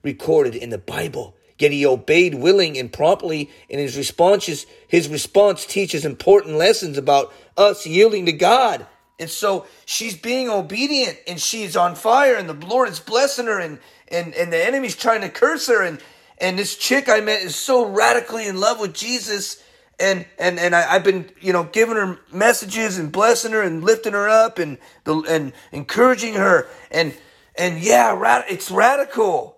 recorded 0.04 0.56
in 0.56 0.70
the 0.70 0.78
Bible. 0.78 1.36
Yet 1.60 1.72
he 1.72 1.86
obeyed 1.86 2.36
willing 2.36 2.78
and 2.78 2.94
promptly, 2.94 3.50
and 3.70 3.82
his 3.82 3.98
responses, 3.98 4.68
his 4.88 5.10
response 5.10 5.66
teaches 5.66 6.06
important 6.06 6.56
lessons 6.56 6.98
about 6.98 7.34
us 7.58 7.86
yielding 7.86 8.28
to 8.28 8.32
God. 8.32 8.86
And 9.20 9.30
so 9.30 9.66
she's 9.86 10.16
being 10.16 10.50
obedient 10.50 11.18
and 11.28 11.40
she's 11.40 11.76
on 11.76 11.96
fire 11.96 12.36
and 12.36 12.48
the 12.48 12.68
Lord 12.68 12.90
is 12.90 13.00
blessing 13.00 13.48
her 13.48 13.60
and, 13.60 13.80
and, 14.10 14.34
and 14.36 14.54
the 14.54 14.64
enemy's 14.64 14.96
trying 14.96 15.22
to 15.22 15.30
curse 15.30 15.68
her. 15.68 15.82
And, 15.82 16.00
and 16.38 16.58
this 16.58 16.78
chick 16.78 17.10
I 17.10 17.20
met 17.22 17.42
is 17.42 17.56
so 17.56 17.88
radically 17.88 18.48
in 18.48 18.60
love 18.60 18.80
with 18.80 18.94
Jesus. 18.94 19.64
And, 20.00 20.28
and, 20.38 20.60
and 20.60 20.76
I, 20.76 20.82
have 20.82 21.04
been, 21.04 21.32
you 21.42 21.52
know, 21.52 21.64
giving 21.64 21.96
her 21.96 22.20
messages 22.32 23.00
and 23.00 23.12
blessing 23.12 23.54
her 23.54 23.62
and 23.64 23.84
lifting 23.84 24.14
her 24.14 24.30
up 24.30 24.60
and, 24.60 24.78
the, 25.06 25.18
and 25.22 25.52
encouraging 25.72 26.36
her. 26.36 26.68
And, 26.92 27.16
and 27.58 27.82
yeah, 27.82 28.16
rad- 28.16 28.46
it's 28.50 28.70
radical. 28.70 29.58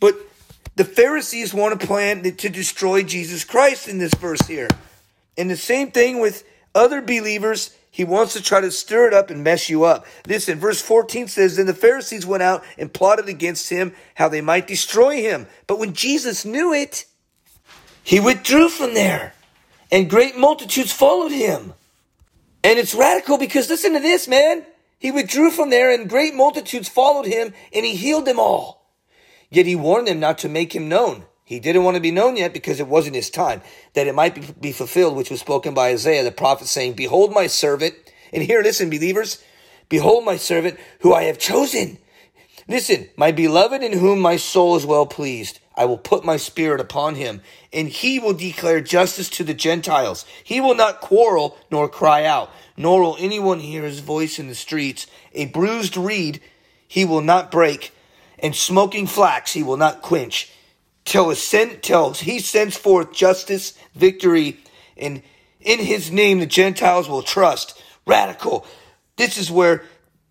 But 0.00 0.16
the 0.76 0.86
Pharisees 0.86 1.52
want 1.52 1.78
to 1.78 1.86
plan 1.86 2.22
to 2.22 2.48
destroy 2.48 3.02
Jesus 3.02 3.44
Christ 3.44 3.86
in 3.86 3.98
this 3.98 4.14
verse 4.14 4.46
here. 4.46 4.68
And 5.36 5.50
the 5.50 5.56
same 5.56 5.90
thing 5.90 6.20
with 6.20 6.44
other 6.74 7.02
believers 7.02 7.76
he 7.98 8.04
wants 8.04 8.34
to 8.34 8.40
try 8.40 8.60
to 8.60 8.70
stir 8.70 9.08
it 9.08 9.12
up 9.12 9.28
and 9.28 9.42
mess 9.42 9.68
you 9.68 9.82
up. 9.82 10.06
Listen, 10.24 10.60
verse 10.60 10.80
14 10.80 11.26
says, 11.26 11.56
Then 11.56 11.66
the 11.66 11.74
Pharisees 11.74 12.24
went 12.24 12.44
out 12.44 12.62
and 12.78 12.92
plotted 12.92 13.28
against 13.28 13.70
him 13.70 13.92
how 14.14 14.28
they 14.28 14.40
might 14.40 14.68
destroy 14.68 15.16
him. 15.16 15.48
But 15.66 15.80
when 15.80 15.94
Jesus 15.94 16.44
knew 16.44 16.72
it, 16.72 17.06
he 18.04 18.20
withdrew 18.20 18.68
from 18.68 18.94
there, 18.94 19.34
and 19.90 20.08
great 20.08 20.38
multitudes 20.38 20.92
followed 20.92 21.32
him. 21.32 21.74
And 22.62 22.78
it's 22.78 22.94
radical 22.94 23.36
because 23.36 23.68
listen 23.68 23.94
to 23.94 23.98
this, 23.98 24.28
man. 24.28 24.64
He 25.00 25.10
withdrew 25.10 25.50
from 25.50 25.70
there, 25.70 25.92
and 25.92 26.08
great 26.08 26.36
multitudes 26.36 26.88
followed 26.88 27.26
him, 27.26 27.52
and 27.72 27.84
he 27.84 27.96
healed 27.96 28.26
them 28.26 28.38
all. 28.38 28.92
Yet 29.50 29.66
he 29.66 29.74
warned 29.74 30.06
them 30.06 30.20
not 30.20 30.38
to 30.38 30.48
make 30.48 30.72
him 30.72 30.88
known 30.88 31.24
he 31.48 31.60
didn't 31.60 31.84
want 31.84 31.94
to 31.94 32.00
be 32.02 32.10
known 32.10 32.36
yet 32.36 32.52
because 32.52 32.78
it 32.78 32.88
wasn't 32.88 33.16
his 33.16 33.30
time, 33.30 33.62
that 33.94 34.06
it 34.06 34.14
might 34.14 34.34
be, 34.34 34.42
be 34.60 34.70
fulfilled, 34.70 35.16
which 35.16 35.30
was 35.30 35.40
spoken 35.40 35.72
by 35.72 35.88
Isaiah 35.88 36.22
the 36.22 36.30
prophet, 36.30 36.66
saying, 36.66 36.92
Behold 36.92 37.32
my 37.32 37.46
servant. 37.46 37.94
And 38.34 38.42
here, 38.42 38.60
listen, 38.60 38.90
believers, 38.90 39.42
behold 39.88 40.26
my 40.26 40.36
servant 40.36 40.78
who 41.00 41.14
I 41.14 41.22
have 41.22 41.38
chosen. 41.38 41.96
Listen, 42.68 43.08
my 43.16 43.32
beloved 43.32 43.82
in 43.82 43.94
whom 43.94 44.20
my 44.20 44.36
soul 44.36 44.76
is 44.76 44.84
well 44.84 45.06
pleased. 45.06 45.58
I 45.74 45.86
will 45.86 45.96
put 45.96 46.22
my 46.22 46.36
spirit 46.36 46.82
upon 46.82 47.14
him, 47.14 47.40
and 47.72 47.88
he 47.88 48.18
will 48.18 48.34
declare 48.34 48.82
justice 48.82 49.30
to 49.30 49.42
the 49.42 49.54
Gentiles. 49.54 50.26
He 50.44 50.60
will 50.60 50.74
not 50.74 51.00
quarrel 51.00 51.56
nor 51.70 51.88
cry 51.88 52.26
out, 52.26 52.50
nor 52.76 53.00
will 53.00 53.16
anyone 53.18 53.60
hear 53.60 53.84
his 53.84 54.00
voice 54.00 54.38
in 54.38 54.48
the 54.48 54.54
streets. 54.54 55.06
A 55.32 55.46
bruised 55.46 55.96
reed 55.96 56.42
he 56.86 57.06
will 57.06 57.22
not 57.22 57.50
break, 57.50 57.94
and 58.38 58.54
smoking 58.54 59.06
flax 59.06 59.54
he 59.54 59.62
will 59.62 59.78
not 59.78 60.02
quench 60.02 60.52
till, 61.08 61.34
sent, 61.34 61.82
till 61.82 62.12
he 62.12 62.38
sends 62.38 62.76
forth 62.76 63.12
justice, 63.12 63.74
victory, 63.94 64.60
and 64.96 65.22
in 65.60 65.80
his 65.80 66.10
name 66.10 66.38
the 66.38 66.46
Gentiles 66.46 67.08
will 67.08 67.22
trust. 67.22 67.82
Radical. 68.06 68.66
This 69.16 69.36
is 69.36 69.50
where 69.50 69.84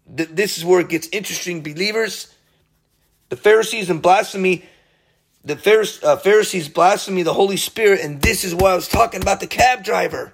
this 0.09 0.57
is 0.57 0.63
where 0.63 0.79
it 0.79 0.87
gets 0.87 1.09
interesting, 1.09 1.61
believers. 1.61 2.33
The 3.27 3.35
Pharisees 3.35 3.89
and 3.89 4.01
blasphemy, 4.01 4.63
the 5.43 5.99
uh, 6.01 6.15
Pharisees 6.15 6.69
blasphemy 6.69 7.23
the 7.23 7.33
Holy 7.33 7.57
Spirit, 7.57 7.99
and 7.99 8.21
this 8.21 8.45
is 8.45 8.55
why 8.55 8.71
I 8.71 8.75
was 8.75 8.87
talking 8.87 9.21
about 9.21 9.41
the 9.41 9.47
cab 9.47 9.83
driver. 9.83 10.33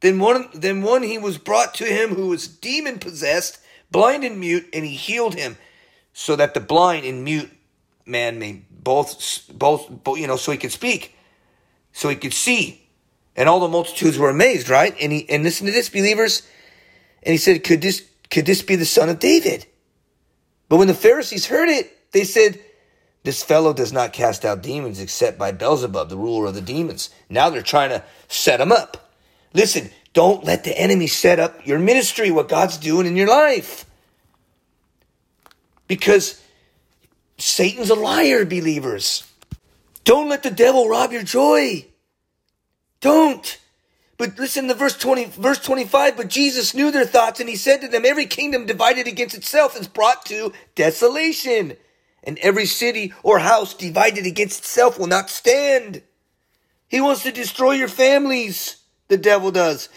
Then 0.00 0.18
one, 0.18 0.48
then 0.54 0.80
one 0.80 1.02
he 1.02 1.18
was 1.18 1.36
brought 1.36 1.74
to 1.74 1.84
him 1.84 2.14
who 2.14 2.28
was 2.28 2.48
demon 2.48 2.98
possessed, 2.98 3.60
blind 3.90 4.24
and 4.24 4.40
mute, 4.40 4.66
and 4.72 4.82
he 4.84 4.94
healed 4.94 5.34
him. 5.34 5.58
so 6.12 6.36
that 6.36 6.54
the 6.54 6.60
blind 6.60 7.04
and 7.06 7.22
mute 7.24 7.50
man 8.06 8.38
may 8.38 8.62
both, 8.82 9.50
both, 9.52 9.90
you 10.18 10.26
know, 10.26 10.36
so 10.36 10.52
he 10.52 10.58
could 10.58 10.72
speak, 10.72 11.16
so 11.92 12.08
he 12.08 12.16
could 12.16 12.34
see. 12.34 12.88
And 13.36 13.48
all 13.48 13.60
the 13.60 13.68
multitudes 13.68 14.18
were 14.18 14.30
amazed, 14.30 14.68
right? 14.68 14.94
And 15.00 15.12
he, 15.12 15.28
and 15.30 15.42
listen 15.42 15.66
to 15.66 15.72
this, 15.72 15.88
believers. 15.88 16.46
And 17.22 17.32
he 17.32 17.38
said, 17.38 17.64
could 17.64 17.80
this, 17.80 18.08
could 18.30 18.46
this 18.46 18.62
be 18.62 18.76
the 18.76 18.84
son 18.84 19.08
of 19.08 19.18
David? 19.18 19.66
But 20.68 20.76
when 20.76 20.88
the 20.88 20.94
Pharisees 20.94 21.46
heard 21.46 21.68
it, 21.68 22.12
they 22.12 22.24
said, 22.24 22.60
this 23.22 23.42
fellow 23.42 23.72
does 23.72 23.92
not 23.92 24.12
cast 24.12 24.44
out 24.44 24.62
demons 24.62 25.00
except 25.00 25.38
by 25.38 25.52
Beelzebub, 25.52 26.08
the 26.08 26.16
ruler 26.16 26.46
of 26.46 26.54
the 26.54 26.60
demons. 26.60 27.10
Now 27.28 27.50
they're 27.50 27.62
trying 27.62 27.90
to 27.90 28.02
set 28.28 28.60
him 28.60 28.72
up. 28.72 29.12
Listen, 29.52 29.90
don't 30.12 30.44
let 30.44 30.64
the 30.64 30.78
enemy 30.78 31.06
set 31.06 31.38
up 31.38 31.66
your 31.66 31.78
ministry, 31.78 32.30
what 32.30 32.48
God's 32.48 32.78
doing 32.78 33.06
in 33.06 33.16
your 33.16 33.28
life. 33.28 33.84
Because 35.86 36.39
Satan's 37.40 37.90
a 37.90 37.94
liar, 37.94 38.44
believers. 38.44 39.24
Don't 40.04 40.28
let 40.28 40.42
the 40.42 40.50
devil 40.50 40.88
rob 40.88 41.12
your 41.12 41.22
joy. 41.22 41.86
Don't. 43.00 43.58
But 44.16 44.38
listen 44.38 44.68
to 44.68 44.74
verse 44.74 44.98
20, 44.98 45.26
verse 45.26 45.58
25. 45.60 46.16
But 46.16 46.28
Jesus 46.28 46.74
knew 46.74 46.90
their 46.90 47.06
thoughts 47.06 47.40
and 47.40 47.48
he 47.48 47.56
said 47.56 47.80
to 47.80 47.88
them, 47.88 48.04
every 48.04 48.26
kingdom 48.26 48.66
divided 48.66 49.06
against 49.06 49.36
itself 49.36 49.78
is 49.78 49.88
brought 49.88 50.26
to 50.26 50.52
desolation. 50.74 51.76
And 52.22 52.38
every 52.40 52.66
city 52.66 53.14
or 53.22 53.38
house 53.38 53.72
divided 53.72 54.26
against 54.26 54.58
itself 54.58 54.98
will 54.98 55.06
not 55.06 55.30
stand. 55.30 56.02
He 56.86 57.00
wants 57.00 57.22
to 57.22 57.32
destroy 57.32 57.72
your 57.72 57.88
families. 57.88 58.82
The 59.08 59.16
devil 59.16 59.50
does. 59.50 59.88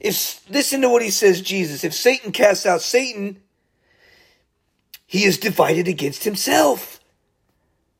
If, 0.00 0.48
listen 0.48 0.80
to 0.80 0.88
what 0.88 1.02
he 1.02 1.10
says, 1.10 1.42
Jesus. 1.42 1.84
If 1.84 1.92
Satan 1.92 2.32
casts 2.32 2.64
out 2.64 2.80
Satan, 2.80 3.42
he 5.10 5.24
is 5.24 5.38
divided 5.38 5.88
against 5.88 6.22
himself. 6.22 7.00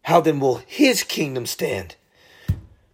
How 0.03 0.21
then 0.21 0.39
will 0.39 0.63
his 0.65 1.03
kingdom 1.03 1.45
stand? 1.45 1.97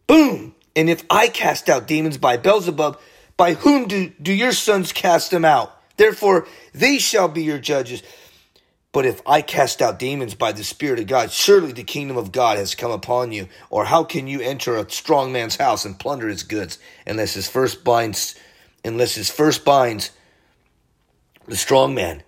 Boom! 0.07 0.55
And 0.75 0.89
if 0.89 1.05
I 1.11 1.29
cast 1.29 1.69
out 1.69 1.87
demons 1.87 2.17
by 2.17 2.39
Beelzebub, 2.39 2.99
by 3.37 3.53
whom 3.53 3.87
do, 3.87 4.09
do 4.23 4.33
your 4.33 4.53
sons 4.53 4.91
cast 4.91 5.31
them 5.31 5.45
out? 5.45 5.79
Therefore, 5.99 6.47
they 6.73 6.97
shall 6.97 7.29
be 7.29 7.43
your 7.43 7.59
judges. 7.59 8.03
But 8.91 9.05
if 9.05 9.21
I 9.27 9.43
cast 9.43 9.83
out 9.83 9.99
demons 9.99 10.35
by 10.35 10.53
the 10.53 10.65
Spirit 10.65 10.99
of 10.99 11.09
God, 11.09 11.31
surely 11.31 11.73
the 11.73 11.85
kingdom 11.85 12.17
of 12.17 12.33
God 12.33 12.57
has 12.57 12.75
come 12.75 12.93
upon 12.93 13.33
you. 13.33 13.49
Or 13.69 13.85
how 13.85 14.03
can 14.03 14.29
you 14.29 14.41
enter 14.41 14.79
a 14.79 14.91
strong 14.91 15.31
man's 15.31 15.57
house 15.57 15.85
and 15.85 15.99
plunder 15.99 16.29
his 16.29 16.43
goods, 16.43 16.79
unless 17.07 17.35
his 17.35 17.51
first 17.51 17.85
binds, 17.85 18.35
unless 18.83 19.15
his 19.15 19.31
first 19.31 19.63
binds 19.63 20.11
the 21.47 21.57
strong 21.57 21.95
man, 21.95 22.23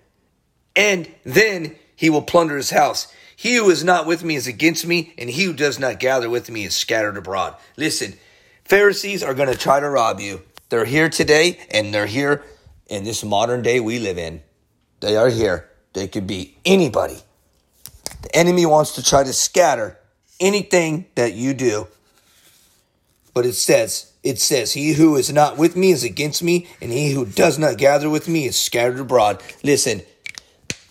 and 0.79 1.13
then 1.25 1.75
he 1.97 2.09
will 2.09 2.23
plunder 2.23 2.57
his 2.57 2.71
house. 2.71 3.13
He 3.37 3.57
who 3.57 3.69
is 3.69 3.83
not 3.83 4.07
with 4.07 4.23
me 4.23 4.37
is 4.37 4.47
against 4.47 4.87
me, 4.87 5.13
and 5.19 5.29
he 5.29 5.43
who 5.43 5.53
does 5.53 5.79
not 5.79 5.99
gather 5.99 6.31
with 6.31 6.49
me 6.49 6.65
is 6.65 6.77
scattered 6.77 7.17
abroad. 7.17 7.57
Listen, 7.77 8.15
Pharisees 8.65 9.23
are 9.23 9.35
going 9.35 9.49
to 9.49 9.59
try 9.59 9.81
to 9.81 9.91
rob 9.91 10.21
you. 10.21 10.43
They're 10.69 10.85
here 10.85 11.09
today, 11.09 11.59
and 11.71 11.93
they're 11.93 12.07
here 12.07 12.45
in 12.87 13.03
this 13.03 13.25
modern 13.25 13.63
day 13.63 13.81
we 13.81 13.99
live 13.99 14.19
in. 14.19 14.41
They 15.01 15.17
are 15.17 15.29
here. 15.29 15.69
They 15.95 16.07
could 16.07 16.27
be 16.27 16.57
anybody. 16.65 17.19
The 18.23 18.37
enemy 18.37 18.65
wants 18.65 18.93
to 18.93 19.03
try 19.03 19.25
to 19.25 19.33
scatter 19.33 19.99
anything 20.39 21.07
that 21.17 21.35
you 21.35 21.55
do. 21.55 21.89
But 23.35 23.47
it 23.47 23.55
says, 23.55 24.13
it 24.23 24.39
says, 24.39 24.73
He 24.73 24.93
who 24.93 25.17
is 25.17 25.33
not 25.33 25.57
with 25.57 25.77
me 25.77 25.91
is 25.91 26.05
against 26.05 26.43
me, 26.43 26.69
and 26.81 26.93
he 26.93 27.13
who 27.13 27.25
does 27.25 27.59
not 27.59 27.79
gather 27.79 28.11
with 28.11 28.29
me 28.29 28.47
is 28.47 28.57
scattered 28.57 29.01
abroad. 29.01 29.43
Listen, 29.63 30.03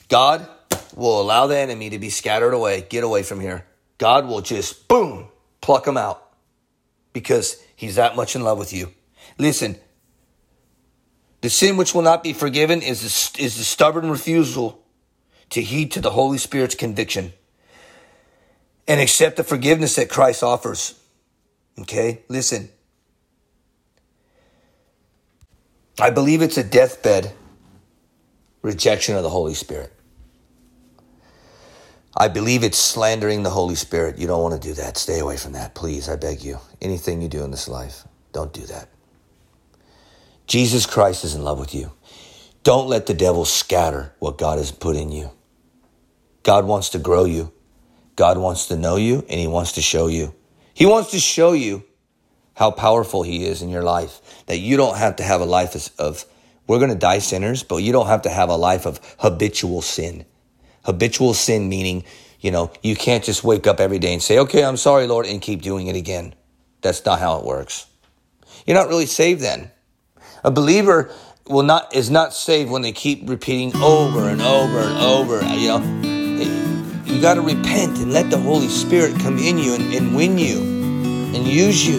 God 0.07 0.47
will 0.95 1.21
allow 1.21 1.47
the 1.47 1.57
enemy 1.57 1.89
to 1.89 1.99
be 1.99 2.09
scattered 2.09 2.53
away, 2.53 2.85
get 2.89 3.03
away 3.03 3.23
from 3.23 3.39
here. 3.39 3.65
God 3.97 4.27
will 4.27 4.41
just, 4.41 4.87
boom, 4.87 5.27
pluck 5.61 5.85
them 5.85 5.97
out 5.97 6.23
because 7.13 7.61
he's 7.75 7.95
that 7.95 8.15
much 8.15 8.35
in 8.35 8.43
love 8.43 8.57
with 8.57 8.73
you. 8.73 8.91
Listen, 9.37 9.77
the 11.41 11.49
sin 11.49 11.77
which 11.77 11.93
will 11.93 12.01
not 12.01 12.23
be 12.23 12.33
forgiven 12.33 12.81
is 12.81 13.01
the, 13.01 13.43
is 13.43 13.57
the 13.57 13.63
stubborn 13.63 14.09
refusal 14.09 14.83
to 15.49 15.61
heed 15.61 15.91
to 15.91 16.01
the 16.01 16.11
Holy 16.11 16.37
Spirit's 16.37 16.75
conviction 16.75 17.33
and 18.87 18.99
accept 19.01 19.37
the 19.37 19.43
forgiveness 19.43 19.95
that 19.95 20.09
Christ 20.09 20.43
offers. 20.43 20.99
Okay, 21.79 22.23
listen. 22.27 22.69
I 25.99 26.09
believe 26.09 26.41
it's 26.41 26.57
a 26.57 26.63
deathbed 26.63 27.31
rejection 28.61 29.15
of 29.15 29.23
the 29.23 29.29
Holy 29.29 29.53
Spirit. 29.53 29.93
I 32.19 32.29
believe 32.29 32.63
it's 32.63 32.79
slandering 32.79 33.43
the 33.43 33.51
Holy 33.51 33.75
Spirit. 33.75 34.17
You 34.17 34.25
don't 34.25 34.41
want 34.41 34.59
to 34.59 34.67
do 34.67 34.73
that. 34.73 34.97
Stay 34.97 35.19
away 35.19 35.37
from 35.37 35.51
that, 35.53 35.75
please. 35.75 36.09
I 36.09 36.15
beg 36.15 36.41
you. 36.41 36.57
Anything 36.81 37.21
you 37.21 37.27
do 37.27 37.43
in 37.43 37.51
this 37.51 37.67
life, 37.67 38.05
don't 38.33 38.51
do 38.51 38.65
that. 38.65 38.89
Jesus 40.47 40.87
Christ 40.87 41.23
is 41.23 41.35
in 41.35 41.43
love 41.43 41.59
with 41.59 41.75
you. 41.75 41.91
Don't 42.63 42.87
let 42.87 43.05
the 43.05 43.13
devil 43.13 43.45
scatter 43.45 44.13
what 44.17 44.39
God 44.39 44.57
has 44.57 44.71
put 44.71 44.95
in 44.95 45.11
you. 45.11 45.29
God 46.41 46.65
wants 46.65 46.89
to 46.89 46.99
grow 46.99 47.23
you. 47.25 47.53
God 48.15 48.39
wants 48.39 48.67
to 48.69 48.75
know 48.75 48.95
you 48.95 49.23
and 49.29 49.39
he 49.39 49.47
wants 49.47 49.73
to 49.73 49.81
show 49.81 50.07
you. 50.07 50.33
He 50.73 50.87
wants 50.87 51.11
to 51.11 51.19
show 51.19 51.53
you 51.53 51.83
how 52.55 52.71
powerful 52.71 53.21
he 53.21 53.45
is 53.45 53.61
in 53.61 53.69
your 53.69 53.83
life. 53.83 54.43
That 54.47 54.57
you 54.57 54.75
don't 54.75 54.97
have 54.97 55.17
to 55.17 55.23
have 55.23 55.41
a 55.41 55.45
life 55.45 55.91
of, 55.99 56.25
we're 56.65 56.79
going 56.79 56.89
to 56.89 56.95
die 56.95 57.19
sinners, 57.19 57.61
but 57.61 57.77
you 57.77 57.91
don't 57.91 58.07
have 58.07 58.23
to 58.23 58.29
have 58.29 58.49
a 58.49 58.55
life 58.55 58.87
of 58.87 58.99
habitual 59.19 59.83
sin. 59.83 60.25
Habitual 60.87 61.33
sin 61.33 61.67
meaning, 61.67 62.05
you 62.39 62.49
know, 62.49 62.71
you 62.81 62.95
can't 62.95 63.21
just 63.21 63.43
wake 63.43 63.67
up 63.67 63.81
every 63.81 63.99
day 63.99 64.13
and 64.13 64.23
say, 64.23 64.39
okay, 64.39 64.63
I'm 64.63 64.77
sorry, 64.77 65.05
Lord, 65.05 65.25
and 65.25 65.41
keep 65.41 65.61
doing 65.61 65.87
it 65.87 65.97
again. 65.97 66.33
That's 66.81 67.03
not 67.05 67.19
how 67.19 67.39
it 67.39 67.45
works. 67.45 67.87
You're 68.65 68.77
not 68.77 68.87
really 68.87 69.05
saved 69.05 69.41
then. 69.41 69.69
A 70.45 70.49
believer 70.49 71.11
will 71.45 71.63
not 71.63 71.93
is 71.93 72.09
not 72.09 72.33
saved 72.33 72.71
when 72.71 72.83
they 72.83 72.93
keep 72.93 73.27
repeating 73.29 73.75
over 73.81 74.29
and 74.29 74.41
over 74.41 74.79
and 74.79 74.97
over. 74.97 75.41
You 75.55 75.67
know, 75.67 77.03
you 77.03 77.21
got 77.21 77.33
to 77.33 77.41
repent 77.41 77.97
and 77.97 78.13
let 78.13 78.29
the 78.29 78.37
Holy 78.39 78.69
Spirit 78.69 79.19
come 79.19 79.37
in 79.37 79.57
you 79.57 79.75
and, 79.75 79.93
and 79.93 80.15
win 80.15 80.37
you 80.37 80.59
and 81.35 81.45
use 81.45 81.85
you. 81.85 81.97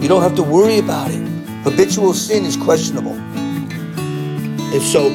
You 0.00 0.08
don't 0.08 0.22
have 0.22 0.36
to 0.36 0.42
worry 0.42 0.78
about 0.78 1.10
it. 1.10 1.20
Habitual 1.62 2.14
sin 2.14 2.46
is 2.46 2.56
questionable. 2.56 3.12
And 3.12 4.82
so 4.82 5.10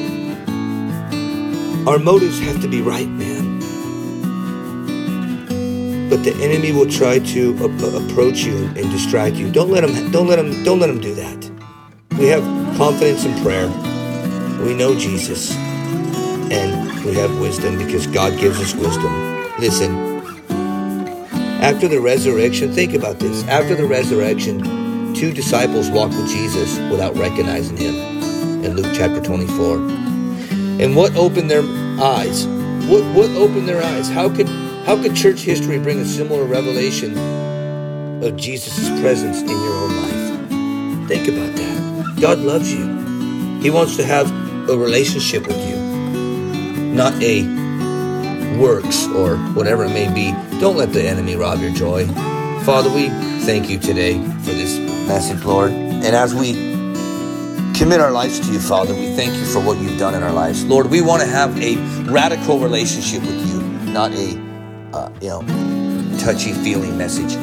our 1.86 1.98
motives 1.98 2.38
have 2.40 2.60
to 2.62 2.68
be 2.68 2.80
right, 2.80 3.08
man. 3.08 3.60
But 6.08 6.24
the 6.24 6.34
enemy 6.40 6.72
will 6.72 6.88
try 6.90 7.18
to 7.18 7.56
a- 7.64 7.96
approach 7.96 8.44
you 8.44 8.66
and 8.76 8.90
distract 8.90 9.36
you. 9.36 9.50
Don't 9.50 9.70
let 9.70 9.82
him. 9.84 10.10
Don't 10.12 10.28
let 10.28 10.38
him. 10.38 10.62
Don't 10.62 10.78
let 10.78 10.90
him 10.90 11.00
do 11.00 11.14
that. 11.14 11.50
We 12.18 12.26
have 12.28 12.42
confidence 12.76 13.24
in 13.24 13.34
prayer. 13.42 13.68
We 14.64 14.74
know 14.74 14.94
Jesus, 14.96 15.52
and 16.50 17.04
we 17.04 17.14
have 17.14 17.40
wisdom 17.40 17.78
because 17.78 18.06
God 18.06 18.38
gives 18.38 18.60
us 18.60 18.74
wisdom. 18.74 19.12
Listen. 19.58 20.12
After 21.62 21.88
the 21.88 22.00
resurrection, 22.00 22.72
think 22.72 22.94
about 22.94 23.18
this. 23.20 23.44
After 23.48 23.74
the 23.74 23.86
resurrection, 23.86 25.14
two 25.14 25.32
disciples 25.32 25.90
walked 25.90 26.14
with 26.14 26.28
Jesus 26.28 26.78
without 26.90 27.16
recognizing 27.16 27.76
him 27.76 27.94
in 28.64 28.76
Luke 28.76 28.92
chapter 28.94 29.20
24. 29.20 30.01
And 30.82 30.96
what 30.96 31.14
opened 31.14 31.48
their 31.48 31.62
eyes? 32.02 32.44
What 32.88 33.04
what 33.14 33.30
opened 33.36 33.68
their 33.68 33.80
eyes? 33.80 34.08
How 34.08 34.28
could 34.28 34.48
how 34.84 35.00
could 35.00 35.14
church 35.14 35.38
history 35.38 35.78
bring 35.78 36.00
a 36.00 36.04
similar 36.04 36.44
revelation 36.44 37.16
of 38.20 38.36
Jesus' 38.36 38.88
presence 39.00 39.42
in 39.42 39.48
your 39.48 39.74
own 39.74 39.96
life? 40.02 41.08
Think 41.08 41.28
about 41.28 41.54
that. 41.54 42.20
God 42.20 42.40
loves 42.40 42.74
you. 42.74 42.84
He 43.60 43.70
wants 43.70 43.96
to 43.98 44.04
have 44.04 44.28
a 44.68 44.76
relationship 44.76 45.46
with 45.46 45.68
you, 45.68 45.76
not 46.92 47.12
a 47.22 47.42
works 48.58 49.06
or 49.10 49.36
whatever 49.54 49.84
it 49.84 49.90
may 49.90 50.12
be. 50.12 50.32
Don't 50.58 50.76
let 50.76 50.92
the 50.92 51.06
enemy 51.06 51.36
rob 51.36 51.60
your 51.60 51.70
joy. 51.70 52.08
Father, 52.64 52.90
we 52.92 53.08
thank 53.46 53.70
you 53.70 53.78
today 53.78 54.14
for 54.38 54.50
this 54.50 54.76
message, 55.06 55.44
Lord. 55.44 55.70
And 55.70 56.16
as 56.16 56.34
we 56.34 56.71
commit 57.82 58.00
our 58.00 58.12
lives 58.12 58.38
to 58.38 58.52
you, 58.52 58.60
Father. 58.60 58.94
We 58.94 59.12
thank 59.16 59.34
you 59.34 59.44
for 59.44 59.58
what 59.58 59.76
you've 59.78 59.98
done 59.98 60.14
in 60.14 60.22
our 60.22 60.32
lives. 60.32 60.64
Lord, 60.64 60.88
we 60.88 61.02
want 61.02 61.20
to 61.20 61.26
have 61.26 61.60
a 61.60 61.74
radical 62.08 62.60
relationship 62.60 63.22
with 63.22 63.44
you, 63.48 63.60
not 63.92 64.12
a, 64.12 64.38
uh, 64.92 65.10
you 65.20 65.30
know, 65.30 66.16
touchy-feely 66.20 66.92
message. 66.92 67.34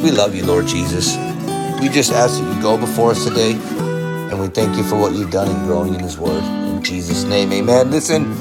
We 0.00 0.12
love 0.12 0.36
you, 0.36 0.46
Lord 0.46 0.68
Jesus. 0.68 1.16
We 1.80 1.88
just 1.88 2.12
ask 2.12 2.38
that 2.38 2.54
you 2.54 2.62
go 2.62 2.78
before 2.78 3.10
us 3.10 3.24
today, 3.24 3.54
and 4.30 4.40
we 4.40 4.46
thank 4.46 4.76
you 4.76 4.84
for 4.84 4.94
what 4.94 5.12
you've 5.12 5.32
done 5.32 5.50
in 5.50 5.66
growing 5.66 5.94
in 5.94 5.98
His 5.98 6.16
Word. 6.16 6.44
In 6.44 6.80
Jesus' 6.80 7.24
name, 7.24 7.52
amen. 7.52 7.90
Listen, 7.90 8.32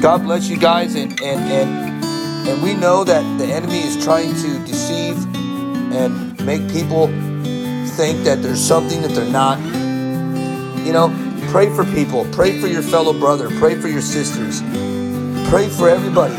God 0.00 0.22
bless 0.22 0.48
you 0.48 0.56
guys, 0.56 0.94
and, 0.94 1.20
and, 1.20 1.40
and, 1.50 2.48
and 2.48 2.62
we 2.62 2.74
know 2.74 3.02
that 3.02 3.24
the 3.38 3.46
enemy 3.46 3.80
is 3.80 4.00
trying 4.04 4.36
to 4.36 4.58
deceive 4.64 5.16
and 5.92 6.46
make 6.46 6.62
people 6.70 7.08
think 7.96 8.22
that 8.22 8.38
there's 8.40 8.64
something 8.64 9.02
that 9.02 9.10
they're 9.10 9.32
not 9.32 9.58
you 10.88 10.94
know, 10.94 11.10
pray 11.50 11.68
for 11.76 11.84
people. 11.84 12.26
Pray 12.32 12.58
for 12.58 12.66
your 12.66 12.80
fellow 12.80 13.12
brother. 13.12 13.50
Pray 13.58 13.78
for 13.78 13.88
your 13.88 14.00
sisters. 14.00 14.62
Pray 15.50 15.68
for 15.68 15.86
everybody. 15.86 16.34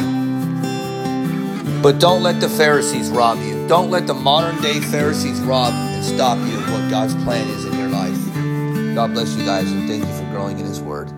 But 1.83 1.99
don't 1.99 2.23
let 2.23 2.41
the 2.41 2.49
Pharisees 2.49 3.11
rob 3.11 3.37
you. 3.43 3.67
Don't 3.67 3.91
let 3.91 4.07
the 4.07 4.15
modern 4.15 4.59
day 4.59 4.79
Pharisees 4.79 5.39
rob 5.41 5.71
and 5.71 6.03
stop 6.03 6.39
you 6.39 6.57
of 6.57 6.71
what 6.71 6.89
God's 6.89 7.13
plan 7.23 7.47
is 7.47 7.63
in 7.63 7.77
your 7.77 7.89
life. 7.89 8.95
God 8.95 9.13
bless 9.13 9.35
you 9.35 9.45
guys 9.45 9.71
and 9.71 9.87
thank 9.87 10.03
you 10.03 10.13
for 10.15 10.25
growing 10.31 10.57
in 10.57 10.65
His 10.65 10.81
Word. 10.81 11.11